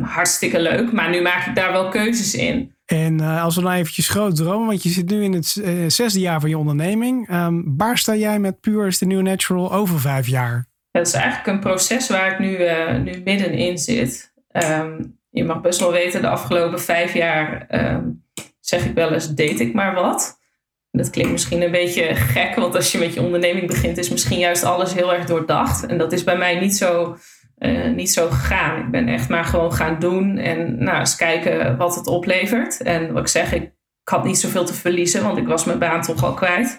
Hartstikke 0.02 0.60
leuk, 0.60 0.92
maar 0.92 1.10
nu 1.10 1.22
maak 1.22 1.46
ik 1.46 1.56
daar 1.56 1.72
wel 1.72 1.90
keuzes 1.90 2.36
in. 2.36 2.73
En 2.94 3.22
uh, 3.22 3.44
als 3.44 3.56
we 3.56 3.62
nou 3.62 3.76
eventjes 3.76 4.10
groot 4.10 4.36
dromen, 4.36 4.68
want 4.68 4.84
je 4.84 4.90
zit 4.90 5.10
nu 5.10 5.24
in 5.24 5.34
het 5.34 5.56
uh, 5.56 5.90
zesde 5.90 6.20
jaar 6.20 6.40
van 6.40 6.50
je 6.50 6.58
onderneming. 6.58 7.30
Um, 7.34 7.78
waar 7.78 7.98
sta 7.98 8.16
jij 8.16 8.40
met 8.40 8.60
Pure 8.60 8.88
is 8.88 8.98
the 8.98 9.06
New 9.06 9.22
Natural 9.22 9.74
over 9.74 10.00
vijf 10.00 10.28
jaar? 10.28 10.68
Dat 10.92 11.08
is 11.08 11.14
eigenlijk 11.14 11.48
een 11.48 11.60
proces 11.60 12.10
waar 12.10 12.32
ik 12.32 12.40
nu, 12.40 12.58
uh, 12.58 13.00
nu 13.00 13.22
middenin 13.24 13.78
zit. 13.78 14.34
Um, 14.52 15.20
je 15.30 15.44
mag 15.44 15.62
best 15.62 15.80
wel 15.80 15.92
weten, 15.92 16.22
de 16.22 16.28
afgelopen 16.30 16.82
vijf 16.82 17.14
jaar 17.14 17.68
zeg 18.60 18.86
ik 18.86 18.94
wel 18.94 19.12
eens, 19.12 19.34
deed 19.34 19.60
ik 19.60 19.74
maar 19.74 19.94
wat. 19.94 20.40
Dat 20.92 21.10
klinkt 21.10 21.32
misschien 21.32 21.62
een 21.62 21.72
beetje 21.72 22.16
gek, 22.16 22.56
want 22.56 22.76
als 22.76 22.92
je 22.92 22.98
met 22.98 23.14
je 23.14 23.22
onderneming 23.22 23.68
begint, 23.68 23.98
is 23.98 24.10
misschien 24.10 24.40
juist 24.40 24.64
alles 24.64 24.94
heel 24.94 25.14
erg 25.14 25.26
doordacht. 25.26 25.86
En 25.86 25.98
dat 25.98 26.12
is 26.12 26.24
bij 26.24 26.38
mij 26.38 26.60
niet 26.60 26.76
zo 26.76 27.18
uh, 27.66 27.90
niet 27.90 28.12
zo 28.12 28.30
gegaan. 28.30 28.80
Ik 28.80 28.92
ben 28.92 29.08
echt 29.08 29.30
maar 29.30 29.46
gewoon 29.46 29.74
gaan 29.74 30.00
doen 30.00 30.38
en 30.38 30.84
nou, 30.84 31.00
eens 31.00 31.16
kijken 31.16 31.78
wat 31.78 31.96
het 31.96 32.08
oplevert. 32.08 32.82
En 32.82 33.14
wat 33.14 33.22
ik 33.22 33.28
zeg, 33.28 33.54
ik, 33.54 33.72
had 34.04 34.24
niet 34.24 34.40
zoveel 34.40 34.66
te 34.66 34.74
verliezen, 34.74 35.24
want 35.24 35.38
ik 35.38 35.48
was 35.48 35.66
mijn 35.66 35.80
baan 35.80 36.02
toch 36.02 36.24
al 36.24 36.34
kwijt. 36.34 36.78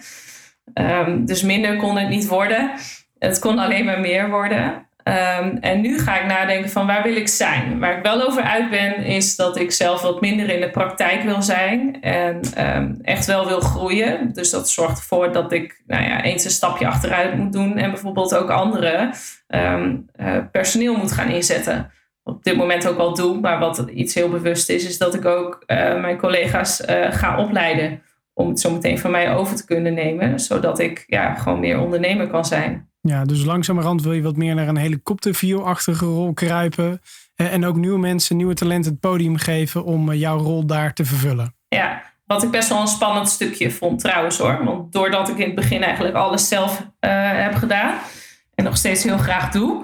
Um, 0.73 1.25
dus 1.25 1.43
minder 1.43 1.77
kon 1.77 1.97
het 1.97 2.09
niet 2.09 2.27
worden. 2.27 2.71
Het 3.17 3.39
kon 3.39 3.59
alleen 3.59 3.85
maar 3.85 3.99
meer 3.99 4.29
worden. 4.29 4.84
Um, 5.07 5.57
en 5.61 5.81
nu 5.81 5.99
ga 5.99 6.19
ik 6.19 6.25
nadenken 6.25 6.69
van 6.69 6.87
waar 6.87 7.03
wil 7.03 7.15
ik 7.15 7.27
zijn? 7.27 7.79
Waar 7.79 7.97
ik 7.97 8.03
wel 8.03 8.21
over 8.27 8.43
uit 8.43 8.69
ben, 8.69 8.95
is 8.95 9.35
dat 9.35 9.59
ik 9.59 9.71
zelf 9.71 10.01
wat 10.01 10.21
minder 10.21 10.49
in 10.49 10.61
de 10.61 10.69
praktijk 10.69 11.21
wil 11.21 11.41
zijn. 11.41 12.01
En 12.01 12.39
um, 12.77 12.99
echt 13.01 13.25
wel 13.25 13.47
wil 13.47 13.59
groeien. 13.59 14.33
Dus 14.33 14.49
dat 14.49 14.69
zorgt 14.69 14.97
ervoor 14.97 15.31
dat 15.31 15.51
ik 15.51 15.83
nou 15.87 16.03
ja, 16.03 16.23
eens 16.23 16.43
een 16.45 16.51
stapje 16.51 16.87
achteruit 16.87 17.35
moet 17.37 17.53
doen. 17.53 17.77
En 17.77 17.89
bijvoorbeeld 17.89 18.35
ook 18.35 18.49
andere 18.49 19.13
um, 19.47 20.05
uh, 20.15 20.37
personeel 20.51 20.95
moet 20.95 21.11
gaan 21.11 21.29
inzetten. 21.29 21.91
Op 22.23 22.43
dit 22.43 22.55
moment 22.55 22.87
ook 22.87 22.97
al 22.97 23.13
doe. 23.13 23.39
Maar 23.39 23.59
wat 23.59 23.83
iets 23.93 24.13
heel 24.13 24.29
bewust 24.29 24.69
is, 24.69 24.87
is 24.87 24.97
dat 24.97 25.13
ik 25.13 25.25
ook 25.25 25.63
uh, 25.67 26.01
mijn 26.01 26.17
collega's 26.17 26.81
uh, 26.81 27.11
ga 27.11 27.37
opleiden. 27.37 28.01
Om 28.37 28.49
het 28.49 28.59
zo 28.59 28.71
meteen 28.71 28.99
van 28.99 29.11
mij 29.11 29.35
over 29.35 29.55
te 29.55 29.65
kunnen 29.65 29.93
nemen. 29.93 30.39
Zodat 30.39 30.79
ik 30.79 31.03
ja, 31.07 31.33
gewoon 31.33 31.59
meer 31.59 31.79
ondernemer 31.79 32.27
kan 32.27 32.45
zijn. 32.45 32.89
Ja, 33.01 33.23
dus 33.23 33.43
langzamerhand 33.43 34.01
wil 34.01 34.13
je 34.13 34.21
wat 34.21 34.35
meer 34.35 34.55
naar 34.55 34.67
een 34.67 34.77
helikopterview-achtige 34.77 36.05
rol 36.05 36.33
kruipen. 36.33 37.01
En 37.35 37.65
ook 37.65 37.75
nieuwe 37.75 37.99
mensen, 37.99 38.37
nieuwe 38.37 38.53
talenten 38.53 38.91
het 38.91 38.99
podium 38.99 39.37
geven 39.37 39.83
om 39.83 40.13
jouw 40.13 40.37
rol 40.37 40.65
daar 40.65 40.93
te 40.93 41.05
vervullen. 41.05 41.55
Ja, 41.67 42.01
wat 42.25 42.43
ik 42.43 42.51
best 42.51 42.69
wel 42.69 42.81
een 42.81 42.87
spannend 42.87 43.29
stukje 43.29 43.71
vond 43.71 43.99
trouwens 43.99 44.37
hoor. 44.37 44.63
Want 44.63 44.93
doordat 44.93 45.29
ik 45.29 45.37
in 45.37 45.45
het 45.45 45.55
begin 45.55 45.83
eigenlijk 45.83 46.15
alles 46.15 46.47
zelf 46.47 46.79
uh, 46.79 46.85
heb 47.43 47.55
gedaan 47.55 47.93
en 48.55 48.63
nog 48.63 48.77
steeds 48.77 49.03
heel 49.03 49.17
graag 49.17 49.51
doe, 49.51 49.83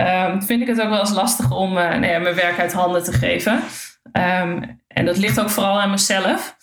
um, 0.00 0.42
vind 0.42 0.62
ik 0.62 0.68
het 0.68 0.80
ook 0.80 0.88
wel 0.88 1.00
eens 1.00 1.12
lastig 1.12 1.50
om 1.50 1.68
uh, 1.68 1.88
nou 1.88 2.06
ja, 2.06 2.18
mijn 2.18 2.34
werk 2.34 2.58
uit 2.58 2.72
handen 2.72 3.02
te 3.02 3.12
geven. 3.12 3.52
Um, 4.12 4.80
en 4.88 5.04
dat 5.04 5.16
ligt 5.16 5.40
ook 5.40 5.50
vooral 5.50 5.80
aan 5.80 5.90
mezelf. 5.90 6.56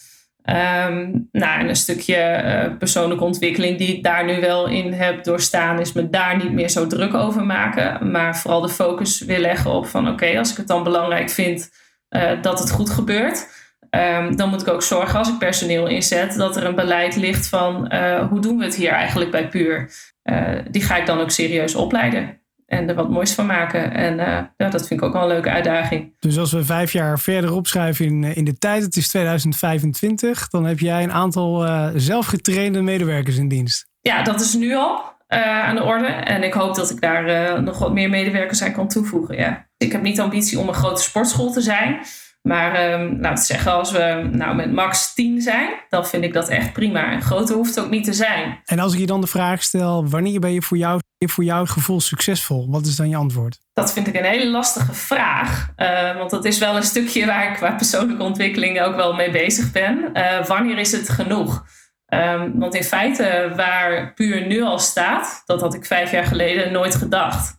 Um, 0.46 1.28
nou, 1.32 1.60
en 1.60 1.70
een 1.70 1.76
stukje 1.76 2.42
uh, 2.44 2.78
persoonlijke 2.78 3.24
ontwikkeling 3.24 3.78
die 3.78 3.96
ik 3.96 4.04
daar 4.04 4.26
nu 4.26 4.42
wel 4.42 4.68
in 4.68 4.94
heb 4.94 5.24
doorstaan, 5.24 5.80
is 5.80 5.94
me 5.94 6.10
daar 6.10 6.38
niet 6.38 6.52
meer 6.52 6.70
zo 6.70 6.88
druk 6.88 7.14
over 7.14 7.46
maken. 7.46 8.12
Maar 8.12 8.38
vooral 8.38 8.62
de 8.62 8.70
focus 8.70 9.22
weer 9.22 9.40
leggen 9.40 9.72
op 9.72 9.88
van 9.88 10.08
oké, 10.08 10.38
als 10.38 10.52
ik 10.52 10.58
het 10.58 10.68
dan 10.68 10.84
belangrijk 10.84 11.30
vind 11.30 11.70
uh, 12.10 12.42
dat 12.42 12.60
het 12.60 12.72
goed 12.72 12.90
gebeurt. 12.90 13.48
Um, 13.90 14.36
dan 14.36 14.50
moet 14.50 14.62
ik 14.62 14.68
ook 14.68 14.84
zorgen 14.84 15.20
als 15.20 15.30
ik 15.30 15.38
personeel 15.38 15.88
inzet 15.88 16.36
dat 16.36 16.56
er 16.56 16.66
een 16.66 16.76
beleid 16.76 17.16
ligt 17.16 17.48
van 17.48 17.94
uh, 17.94 18.28
hoe 18.28 18.40
doen 18.40 18.58
we 18.58 18.64
het 18.64 18.76
hier 18.76 18.92
eigenlijk 18.92 19.32
bij 19.32 19.48
Puur. 19.48 19.92
die 20.72 20.84
ga 20.84 20.98
ik 20.98 21.06
dan 21.06 21.20
ook 21.20 21.32
serieus 21.32 21.76
opleiden 21.76 22.39
en 22.70 22.90
er 22.90 22.96
wat 22.96 23.10
moois 23.10 23.34
van 23.34 23.46
maken. 23.46 23.94
En 23.94 24.14
uh, 24.14 24.40
ja, 24.58 24.70
dat 24.70 24.88
vind 24.88 25.00
ik 25.00 25.06
ook 25.06 25.14
wel 25.14 25.22
een 25.22 25.28
leuke 25.28 25.50
uitdaging. 25.50 26.16
Dus 26.20 26.38
als 26.38 26.52
we 26.52 26.66
vijf 26.66 26.92
jaar 26.92 27.20
verder 27.20 27.54
opschrijven 27.54 28.06
in, 28.06 28.24
in 28.24 28.46
de 28.46 28.58
tijd, 28.58 28.84
het 28.84 28.96
is 28.96 29.08
2025, 29.08 30.48
dan 30.48 30.66
heb 30.66 30.80
jij 30.80 31.04
een 31.04 31.12
aantal 31.12 31.66
uh, 31.66 31.88
zelfgetrainde 31.96 32.82
medewerkers 32.82 33.38
in 33.38 33.48
dienst. 33.48 33.88
Ja, 34.02 34.24
dat 34.24 34.42
is 34.42 34.54
nu 34.54 34.76
al 34.76 35.02
uh, 35.30 35.64
aan 35.64 35.76
de 35.76 35.84
orde. 35.84 36.06
En 36.06 36.44
ik 36.44 36.54
hoop 36.54 36.76
dat 36.76 36.90
ik 36.90 37.02
daar 37.02 37.64
nog 37.64 37.78
wat 37.78 37.94
meer 37.94 38.10
medewerkers 38.10 38.64
aan 38.64 38.74
kan 38.74 38.88
toevoegen. 38.88 39.38
Ja. 39.38 39.68
Ik 39.78 39.92
heb 39.92 40.02
niet 40.02 40.16
de 40.16 40.22
ambitie 40.22 40.60
om 40.60 40.68
een 40.68 40.74
grote 40.74 41.02
sportschool 41.02 41.52
te 41.52 41.62
zijn. 41.62 42.00
Maar 42.42 42.94
um, 42.94 43.22
laten 43.22 43.42
we 43.42 43.54
zeggen, 43.54 43.72
als 43.72 43.92
we 43.92 44.30
nou 44.32 44.56
met 44.56 44.72
max 44.72 45.14
10 45.14 45.42
zijn, 45.42 45.70
dan 45.90 46.08
vind 46.08 46.24
ik 46.24 46.34
dat 46.34 46.50
echt 46.50 46.74
prima. 46.74 47.12
En 47.12 47.22
groter 47.22 47.56
hoeft 47.56 47.76
het 47.76 47.84
ook 47.84 47.92
niet 47.92 48.04
te 48.04 48.14
zijn. 48.14 48.62
En 48.66 48.80
als 48.80 48.94
ik 48.94 49.00
je 49.00 49.06
dan 49.06 49.22
de 49.22 49.28
vraag 49.28 49.64
stel, 49.64 50.08
wanneer 50.08 50.40
ben 50.40 50.54
je 50.54 50.62
voor 50.62 50.78
jou, 50.78 51.00
voor 51.18 51.44
jouw 51.44 51.66
gevoel 51.66 52.00
succesvol? 52.00 52.68
Wat 52.70 52.86
is 52.86 52.96
dan 52.96 53.10
je 53.10 53.16
antwoord? 53.16 53.60
Dat 53.74 53.94
vind 53.94 54.08
ik 54.08 54.16
een 54.16 54.24
hele 54.24 54.50
lastige 54.50 54.94
vraag. 54.94 55.70
Uh, 55.78 56.18
want 56.18 56.30
dat 56.30 56.46
is 56.46 56.58
wel 56.58 56.76
een 56.76 56.84
stukje 56.84 57.26
waar 57.26 57.52
ik 57.52 57.56
qua 57.56 57.72
persoonlijke 57.72 58.24
ontwikkeling 58.24 58.82
ook 58.82 58.96
wel 58.96 59.14
mee 59.14 59.32
bezig 59.32 59.72
ben. 59.72 60.10
Uh, 60.14 60.46
wanneer 60.46 60.78
is 60.78 60.92
het 60.92 61.10
genoeg? 61.10 61.66
Um, 62.14 62.60
want 62.60 62.76
in 62.76 62.84
feite, 62.84 63.54
waar 63.56 64.14
puur 64.14 64.48
nu 64.48 64.62
al 64.62 64.80
staat, 64.80 65.44
dat 65.46 65.62
had 65.62 65.74
ik 65.74 65.86
vijf 65.86 66.12
jaar 66.12 66.26
geleden 66.26 66.72
nooit 66.72 66.96
gedacht. 66.96 67.58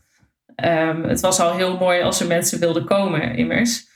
Um, 0.64 1.04
het 1.04 1.20
was 1.20 1.40
al 1.40 1.56
heel 1.56 1.78
mooi 1.78 2.02
als 2.02 2.20
er 2.20 2.26
mensen 2.26 2.60
wilden 2.60 2.84
komen, 2.84 3.36
immers. 3.36 3.88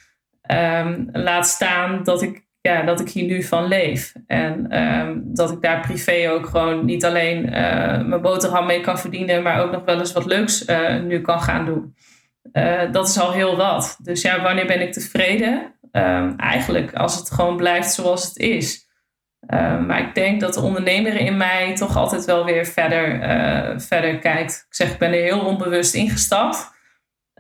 Um, 0.52 1.08
laat 1.12 1.46
staan 1.46 2.02
dat 2.02 2.22
ik, 2.22 2.46
ja, 2.60 2.82
dat 2.82 3.00
ik 3.00 3.08
hier 3.08 3.24
nu 3.24 3.42
van 3.42 3.64
leef. 3.64 4.12
En 4.26 4.82
um, 4.84 5.22
dat 5.34 5.50
ik 5.50 5.60
daar 5.60 5.80
privé 5.80 6.30
ook 6.30 6.46
gewoon 6.46 6.84
niet 6.84 7.04
alleen 7.04 7.46
uh, 7.46 7.52
mijn 8.02 8.20
boterham 8.20 8.66
mee 8.66 8.80
kan 8.80 8.98
verdienen, 8.98 9.42
maar 9.42 9.62
ook 9.62 9.70
nog 9.70 9.84
wel 9.84 9.98
eens 9.98 10.12
wat 10.12 10.26
leuks 10.26 10.68
uh, 10.68 11.00
nu 11.00 11.20
kan 11.20 11.40
gaan 11.40 11.64
doen. 11.64 11.94
Uh, 12.52 12.92
dat 12.92 13.08
is 13.08 13.18
al 13.18 13.32
heel 13.32 13.56
wat. 13.56 13.98
Dus 14.02 14.22
ja, 14.22 14.42
wanneer 14.42 14.66
ben 14.66 14.80
ik 14.80 14.92
tevreden? 14.92 15.72
eigenlijk 16.36 16.94
als 16.94 17.16
het 17.16 17.30
gewoon 17.30 17.56
blijft 17.56 17.92
zoals 17.92 18.24
het 18.24 18.36
is. 18.36 18.88
maar 19.86 20.00
ik 20.00 20.14
denk 20.14 20.40
dat 20.40 20.54
de 20.54 20.60
ondernemer 20.60 21.16
in 21.16 21.36
mij 21.36 21.74
toch 21.74 21.96
altijd 21.96 22.24
wel 22.24 22.44
weer 22.44 22.64
verder, 22.64 23.18
verder 23.80 24.18
kijkt. 24.18 24.64
Ik 24.68 24.74
zeg, 24.74 24.92
ik 24.92 24.98
ben 24.98 25.12
er 25.12 25.22
heel 25.22 25.40
onbewust 25.40 25.94
ingestapt. 25.94 26.70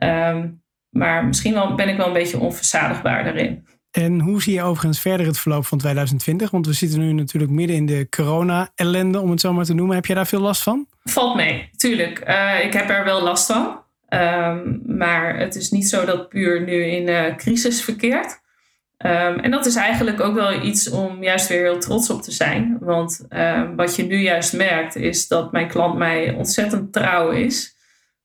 Um, 0.02 0.63
maar 0.94 1.24
misschien 1.24 1.54
wel, 1.54 1.74
ben 1.74 1.88
ik 1.88 1.96
wel 1.96 2.06
een 2.06 2.12
beetje 2.12 2.38
onverzadigbaar 2.38 3.24
daarin. 3.24 3.66
En 3.90 4.20
hoe 4.20 4.42
zie 4.42 4.54
je 4.54 4.62
overigens 4.62 5.00
verder 5.00 5.26
het 5.26 5.38
verloop 5.38 5.66
van 5.66 5.78
2020? 5.78 6.50
Want 6.50 6.66
we 6.66 6.72
zitten 6.72 6.98
nu 6.98 7.12
natuurlijk 7.12 7.52
midden 7.52 7.76
in 7.76 7.86
de 7.86 8.06
corona-ellende, 8.10 9.20
om 9.20 9.30
het 9.30 9.40
zo 9.40 9.52
maar 9.52 9.64
te 9.64 9.74
noemen. 9.74 9.94
Heb 9.94 10.06
jij 10.06 10.14
daar 10.14 10.26
veel 10.26 10.40
last 10.40 10.62
van? 10.62 10.86
Valt 11.04 11.36
mee, 11.36 11.70
tuurlijk. 11.76 12.28
Uh, 12.28 12.64
ik 12.64 12.72
heb 12.72 12.90
er 12.90 13.04
wel 13.04 13.22
last 13.22 13.46
van. 13.46 13.82
Um, 14.08 14.82
maar 14.86 15.38
het 15.38 15.54
is 15.54 15.70
niet 15.70 15.88
zo 15.88 16.04
dat 16.04 16.28
puur 16.28 16.60
nu 16.62 16.84
in 16.84 17.08
uh, 17.08 17.36
crisis 17.36 17.82
verkeert. 17.82 18.42
Um, 18.98 19.38
en 19.38 19.50
dat 19.50 19.66
is 19.66 19.76
eigenlijk 19.76 20.20
ook 20.20 20.34
wel 20.34 20.62
iets 20.62 20.90
om 20.90 21.22
juist 21.22 21.48
weer 21.48 21.62
heel 21.62 21.78
trots 21.78 22.10
op 22.10 22.22
te 22.22 22.32
zijn. 22.32 22.76
Want 22.80 23.26
um, 23.30 23.76
wat 23.76 23.96
je 23.96 24.02
nu 24.02 24.18
juist 24.18 24.52
merkt, 24.52 24.96
is 24.96 25.28
dat 25.28 25.52
mijn 25.52 25.68
klant 25.68 25.96
mij 25.96 26.34
ontzettend 26.34 26.92
trouw 26.92 27.30
is. 27.30 27.73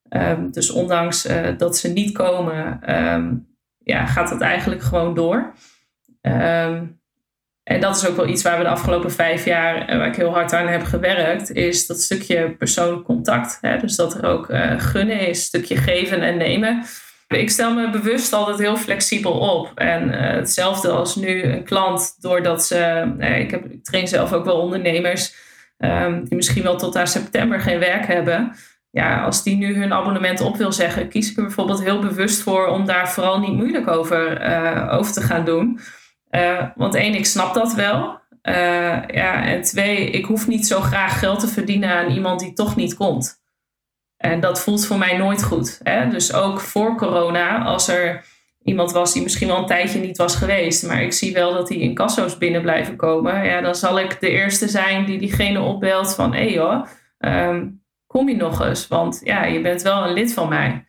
Um, 0.09 0.51
dus 0.51 0.71
ondanks 0.71 1.25
uh, 1.25 1.47
dat 1.57 1.77
ze 1.77 1.87
niet 1.87 2.11
komen, 2.11 2.79
um, 3.13 3.47
ja, 3.77 4.05
gaat 4.05 4.29
het 4.29 4.41
eigenlijk 4.41 4.81
gewoon 4.81 5.15
door. 5.15 5.53
Um, 6.21 7.01
en 7.63 7.79
dat 7.79 7.95
is 7.95 8.07
ook 8.07 8.15
wel 8.15 8.27
iets 8.27 8.43
waar 8.43 8.57
we 8.57 8.63
de 8.63 8.69
afgelopen 8.69 9.11
vijf 9.11 9.45
jaar, 9.45 9.89
uh, 9.89 9.97
waar 9.97 10.07
ik 10.07 10.15
heel 10.15 10.33
hard 10.33 10.53
aan 10.53 10.67
heb 10.67 10.83
gewerkt, 10.83 11.51
is 11.51 11.87
dat 11.87 12.01
stukje 12.01 12.55
persoonlijk 12.55 13.03
contact. 13.03 13.57
Hè? 13.61 13.77
Dus 13.77 13.95
dat 13.95 14.17
er 14.17 14.25
ook 14.25 14.49
uh, 14.49 14.79
gunnen 14.79 15.27
is, 15.27 15.43
stukje 15.43 15.75
geven 15.75 16.21
en 16.21 16.37
nemen. 16.37 16.83
Ik 17.27 17.49
stel 17.49 17.73
me 17.73 17.89
bewust 17.89 18.33
altijd 18.33 18.59
heel 18.59 18.77
flexibel 18.77 19.31
op. 19.31 19.71
En 19.75 20.09
hetzelfde 20.09 20.89
als 20.89 21.15
nu 21.15 21.43
een 21.43 21.63
klant, 21.63 22.15
doordat 22.19 22.65
ze, 22.65 23.11
ik, 23.19 23.51
heb, 23.51 23.65
ik 23.65 23.83
train 23.83 24.07
zelf 24.07 24.33
ook 24.33 24.45
wel 24.45 24.61
ondernemers, 24.61 25.35
die 26.23 26.35
misschien 26.35 26.63
wel 26.63 26.77
tot 26.77 26.95
aan 26.95 27.07
september 27.07 27.59
geen 27.59 27.79
werk 27.79 28.05
hebben 28.05 28.55
ja, 28.91 29.23
als 29.23 29.43
die 29.43 29.55
nu 29.55 29.75
hun 29.75 29.93
abonnement 29.93 30.41
op 30.41 30.57
wil 30.57 30.71
zeggen, 30.71 31.09
kies 31.09 31.31
ik 31.31 31.37
er 31.37 31.43
bijvoorbeeld 31.43 31.83
heel 31.83 31.99
bewust 31.99 32.41
voor 32.41 32.67
om 32.67 32.85
daar 32.85 33.09
vooral 33.09 33.39
niet 33.39 33.53
moeilijk 33.53 33.87
over, 33.87 34.49
uh, 34.49 34.93
over 34.97 35.13
te 35.13 35.21
gaan 35.21 35.45
doen. 35.45 35.79
Uh, 36.31 36.65
want 36.75 36.95
één, 36.95 37.13
ik 37.13 37.25
snap 37.25 37.53
dat 37.53 37.73
wel. 37.73 38.19
Uh, 38.43 38.55
ja, 39.07 39.43
en 39.43 39.61
twee, 39.61 40.09
ik 40.09 40.25
hoef 40.25 40.47
niet 40.47 40.67
zo 40.67 40.79
graag 40.79 41.19
geld 41.19 41.39
te 41.39 41.47
verdienen 41.47 41.89
aan 41.89 42.11
iemand 42.11 42.39
die 42.39 42.53
toch 42.53 42.75
niet 42.75 42.95
komt. 42.95 43.41
En 44.17 44.39
dat 44.39 44.61
voelt 44.61 44.85
voor 44.85 44.97
mij 44.97 45.17
nooit 45.17 45.43
goed. 45.43 45.79
Hè? 45.83 46.09
Dus 46.09 46.33
ook 46.33 46.59
voor 46.59 46.95
corona, 46.95 47.63
als 47.63 47.87
er 47.87 48.25
iemand 48.63 48.91
was 48.91 49.13
die 49.13 49.23
misschien 49.23 49.47
wel 49.47 49.57
een 49.57 49.65
tijdje 49.65 49.99
niet 49.99 50.17
was 50.17 50.35
geweest, 50.35 50.87
maar 50.87 51.03
ik 51.03 51.13
zie 51.13 51.33
wel 51.33 51.53
dat 51.53 51.67
die 51.67 51.79
incasso's 51.79 52.37
binnen 52.37 52.61
blijven 52.61 52.95
komen, 52.95 53.45
ja, 53.45 53.61
dan 53.61 53.75
zal 53.75 53.99
ik 53.99 54.19
de 54.19 54.29
eerste 54.29 54.67
zijn 54.67 55.05
die 55.05 55.19
diegene 55.19 55.61
opbelt 55.61 56.15
van 56.15 56.33
hé 56.33 56.53
hey 56.53 56.83
um, 57.49 57.78
kom 58.09 58.29
je 58.29 58.35
nog 58.35 58.61
eens? 58.61 58.87
Want 58.87 59.21
ja, 59.23 59.45
je 59.45 59.61
bent 59.61 59.81
wel 59.81 60.07
een 60.07 60.13
lid 60.13 60.33
van 60.33 60.49
mij. 60.49 60.85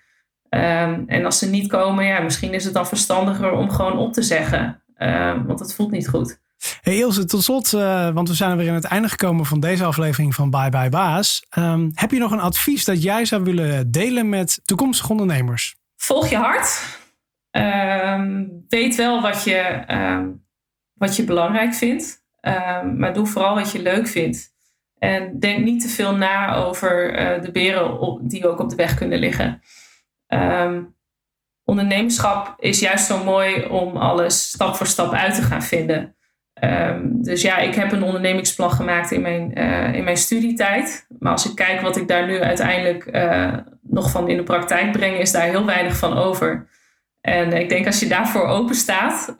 Um, 0.50 1.04
en 1.06 1.24
als 1.24 1.38
ze 1.38 1.50
niet 1.50 1.68
komen, 1.68 2.04
ja, 2.04 2.20
misschien 2.20 2.54
is 2.54 2.64
het 2.64 2.74
dan 2.74 2.86
verstandiger 2.86 3.52
om 3.52 3.70
gewoon 3.70 3.98
op 3.98 4.12
te 4.12 4.22
zeggen. 4.22 4.82
Um, 4.98 5.46
want 5.46 5.60
het 5.60 5.74
voelt 5.74 5.90
niet 5.90 6.08
goed. 6.08 6.40
Hey 6.80 6.96
Ilse, 6.96 7.24
tot 7.24 7.42
slot, 7.42 7.72
uh, 7.72 8.10
want 8.10 8.28
we 8.28 8.34
zijn 8.34 8.50
er 8.50 8.56
weer 8.56 8.68
aan 8.68 8.74
het 8.74 8.84
einde 8.84 9.08
gekomen 9.08 9.46
van 9.46 9.60
deze 9.60 9.84
aflevering 9.84 10.34
van 10.34 10.50
Bye 10.50 10.68
Bye 10.68 10.88
Baas. 10.88 11.46
Um, 11.58 11.90
heb 11.94 12.10
je 12.10 12.18
nog 12.18 12.30
een 12.30 12.40
advies 12.40 12.84
dat 12.84 13.02
jij 13.02 13.24
zou 13.24 13.42
willen 13.42 13.90
delen 13.90 14.28
met 14.28 14.60
toekomstige 14.64 15.10
ondernemers? 15.10 15.76
Volg 15.96 16.28
je 16.28 16.36
hart. 16.36 16.98
weet 18.68 18.96
wel 18.96 19.20
wat 19.22 19.44
je, 19.44 19.84
wat 20.94 21.16
je 21.16 21.24
belangrijk 21.24 21.74
vindt. 21.74 22.22
maar 22.96 23.12
doe 23.12 23.26
vooral 23.26 23.54
wat 23.54 23.72
je 23.72 23.82
leuk 23.82 24.08
vindt. 24.08 24.54
En 25.00 25.38
denk 25.38 25.64
niet 25.64 25.82
te 25.82 25.88
veel 25.88 26.16
na 26.16 26.54
over 26.54 27.20
uh, 27.20 27.42
de 27.42 27.50
beren 27.50 27.98
op, 27.98 28.28
die 28.28 28.48
ook 28.48 28.58
op 28.58 28.68
de 28.68 28.76
weg 28.76 28.94
kunnen 28.94 29.18
liggen. 29.18 29.62
Um, 30.28 30.96
ondernemerschap 31.64 32.54
is 32.58 32.80
juist 32.80 33.06
zo 33.06 33.24
mooi 33.24 33.64
om 33.64 33.96
alles 33.96 34.48
stap 34.48 34.74
voor 34.74 34.86
stap 34.86 35.12
uit 35.12 35.34
te 35.34 35.42
gaan 35.42 35.62
vinden. 35.62 36.16
Um, 36.64 37.22
dus 37.22 37.42
ja, 37.42 37.58
ik 37.58 37.74
heb 37.74 37.92
een 37.92 38.02
ondernemingsplan 38.02 38.70
gemaakt 38.70 39.10
in 39.10 39.20
mijn, 39.20 39.58
uh, 39.58 39.94
in 39.94 40.04
mijn 40.04 40.16
studietijd. 40.16 41.06
Maar 41.18 41.32
als 41.32 41.50
ik 41.50 41.56
kijk 41.56 41.80
wat 41.80 41.96
ik 41.96 42.08
daar 42.08 42.26
nu 42.26 42.40
uiteindelijk 42.40 43.06
uh, 43.16 43.56
nog 43.82 44.10
van 44.10 44.28
in 44.28 44.36
de 44.36 44.42
praktijk 44.42 44.92
breng, 44.92 45.18
is 45.18 45.32
daar 45.32 45.48
heel 45.48 45.66
weinig 45.66 45.96
van 45.96 46.18
over. 46.18 46.68
En 47.20 47.52
ik 47.52 47.68
denk 47.68 47.86
als 47.86 48.00
je 48.00 48.08
daarvoor 48.08 48.46
open 48.46 48.74
staat, 48.74 49.34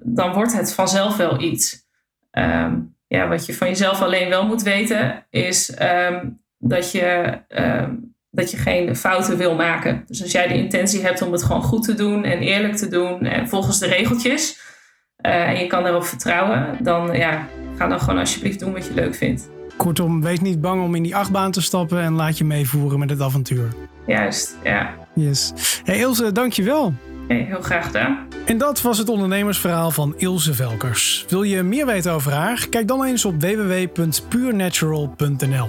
dan 0.00 0.32
wordt 0.32 0.56
het 0.56 0.74
vanzelf 0.74 1.16
wel 1.16 1.40
iets. 1.40 1.86
Um, 2.30 2.95
ja, 3.06 3.28
wat 3.28 3.46
je 3.46 3.54
van 3.54 3.68
jezelf 3.68 4.02
alleen 4.02 4.28
wel 4.28 4.46
moet 4.46 4.62
weten, 4.62 5.26
is 5.30 5.76
um, 6.10 6.40
dat, 6.58 6.92
je, 6.92 7.38
um, 7.48 8.14
dat 8.30 8.50
je 8.50 8.56
geen 8.56 8.96
fouten 8.96 9.36
wil 9.36 9.54
maken. 9.54 10.04
Dus 10.06 10.22
als 10.22 10.32
jij 10.32 10.48
de 10.48 10.54
intentie 10.54 11.02
hebt 11.02 11.22
om 11.22 11.32
het 11.32 11.42
gewoon 11.42 11.62
goed 11.62 11.84
te 11.84 11.94
doen 11.94 12.24
en 12.24 12.38
eerlijk 12.38 12.76
te 12.76 12.88
doen 12.88 13.20
en 13.20 13.48
volgens 13.48 13.78
de 13.78 13.86
regeltjes, 13.86 14.60
uh, 15.26 15.48
en 15.48 15.58
je 15.58 15.66
kan 15.66 15.82
daarop 15.82 16.04
vertrouwen, 16.04 16.76
dan 16.80 17.12
ja, 17.12 17.48
ga 17.76 17.86
dan 17.86 18.00
gewoon 18.00 18.18
alsjeblieft 18.18 18.60
doen 18.60 18.72
wat 18.72 18.86
je 18.86 18.94
leuk 18.94 19.14
vindt. 19.14 19.50
Kortom, 19.76 20.22
wees 20.22 20.40
niet 20.40 20.60
bang 20.60 20.82
om 20.82 20.94
in 20.94 21.02
die 21.02 21.16
achtbaan 21.16 21.50
te 21.50 21.62
stappen 21.62 22.00
en 22.00 22.12
laat 22.12 22.38
je 22.38 22.44
meevoeren 22.44 22.98
met 22.98 23.10
het 23.10 23.20
avontuur. 23.20 23.68
Juist, 24.06 24.56
ja. 24.64 24.94
Yes. 25.14 25.52
Hey 25.84 25.98
Ilse, 25.98 26.32
dankjewel. 26.32 26.94
Heel 27.28 27.62
graag 27.62 27.86
gedaan. 27.86 28.18
En 28.46 28.58
dat 28.58 28.82
was 28.82 28.98
het 28.98 29.08
ondernemersverhaal 29.08 29.90
van 29.90 30.14
Ilse 30.16 30.54
Velkers. 30.54 31.24
Wil 31.28 31.42
je 31.42 31.62
meer 31.62 31.86
weten 31.86 32.12
over 32.12 32.32
haar? 32.32 32.66
Kijk 32.70 32.88
dan 32.88 33.04
eens 33.04 33.24
op 33.24 33.40
www.purenatural.nl. 33.40 35.68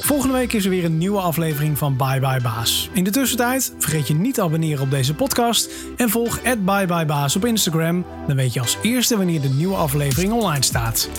Volgende 0.00 0.34
week 0.34 0.52
is 0.52 0.64
er 0.64 0.70
weer 0.70 0.84
een 0.84 0.98
nieuwe 0.98 1.20
aflevering 1.20 1.78
van 1.78 1.96
Bye 1.96 2.20
Bye 2.20 2.40
Baas. 2.42 2.90
In 2.92 3.04
de 3.04 3.10
tussentijd 3.10 3.74
vergeet 3.78 4.08
je 4.08 4.14
niet 4.14 4.34
te 4.34 4.42
abonneren 4.42 4.82
op 4.82 4.90
deze 4.90 5.14
podcast 5.14 5.70
en 5.96 6.10
volg 6.10 6.42
Bye 6.42 6.86
Bye 6.86 7.06
Baas 7.06 7.36
op 7.36 7.44
Instagram. 7.44 8.04
Dan 8.26 8.36
weet 8.36 8.52
je 8.52 8.60
als 8.60 8.78
eerste 8.82 9.16
wanneer 9.16 9.40
de 9.40 9.48
nieuwe 9.48 9.76
aflevering 9.76 10.32
online 10.32 10.64
staat. 10.64 11.10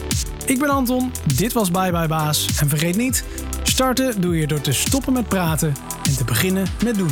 Ik 0.46 0.60
ben 0.60 0.70
Anton, 0.70 1.12
dit 1.36 1.54
was 1.54 1.72
Bye 1.72 1.92
Bye 1.92 2.08
Baas 2.08 2.60
en 2.62 2.70
vergeet 2.70 2.98
niet, 2.98 3.26
starten 3.64 4.22
doe 4.22 4.38
je 4.38 4.48
door 4.48 4.62
te 4.62 4.74
stoppen 4.74 5.14
met 5.14 5.28
praten 5.28 5.74
en 6.04 6.18
te 6.18 6.24
beginnen 6.24 6.66
met 6.84 6.96
doen. 6.96 7.12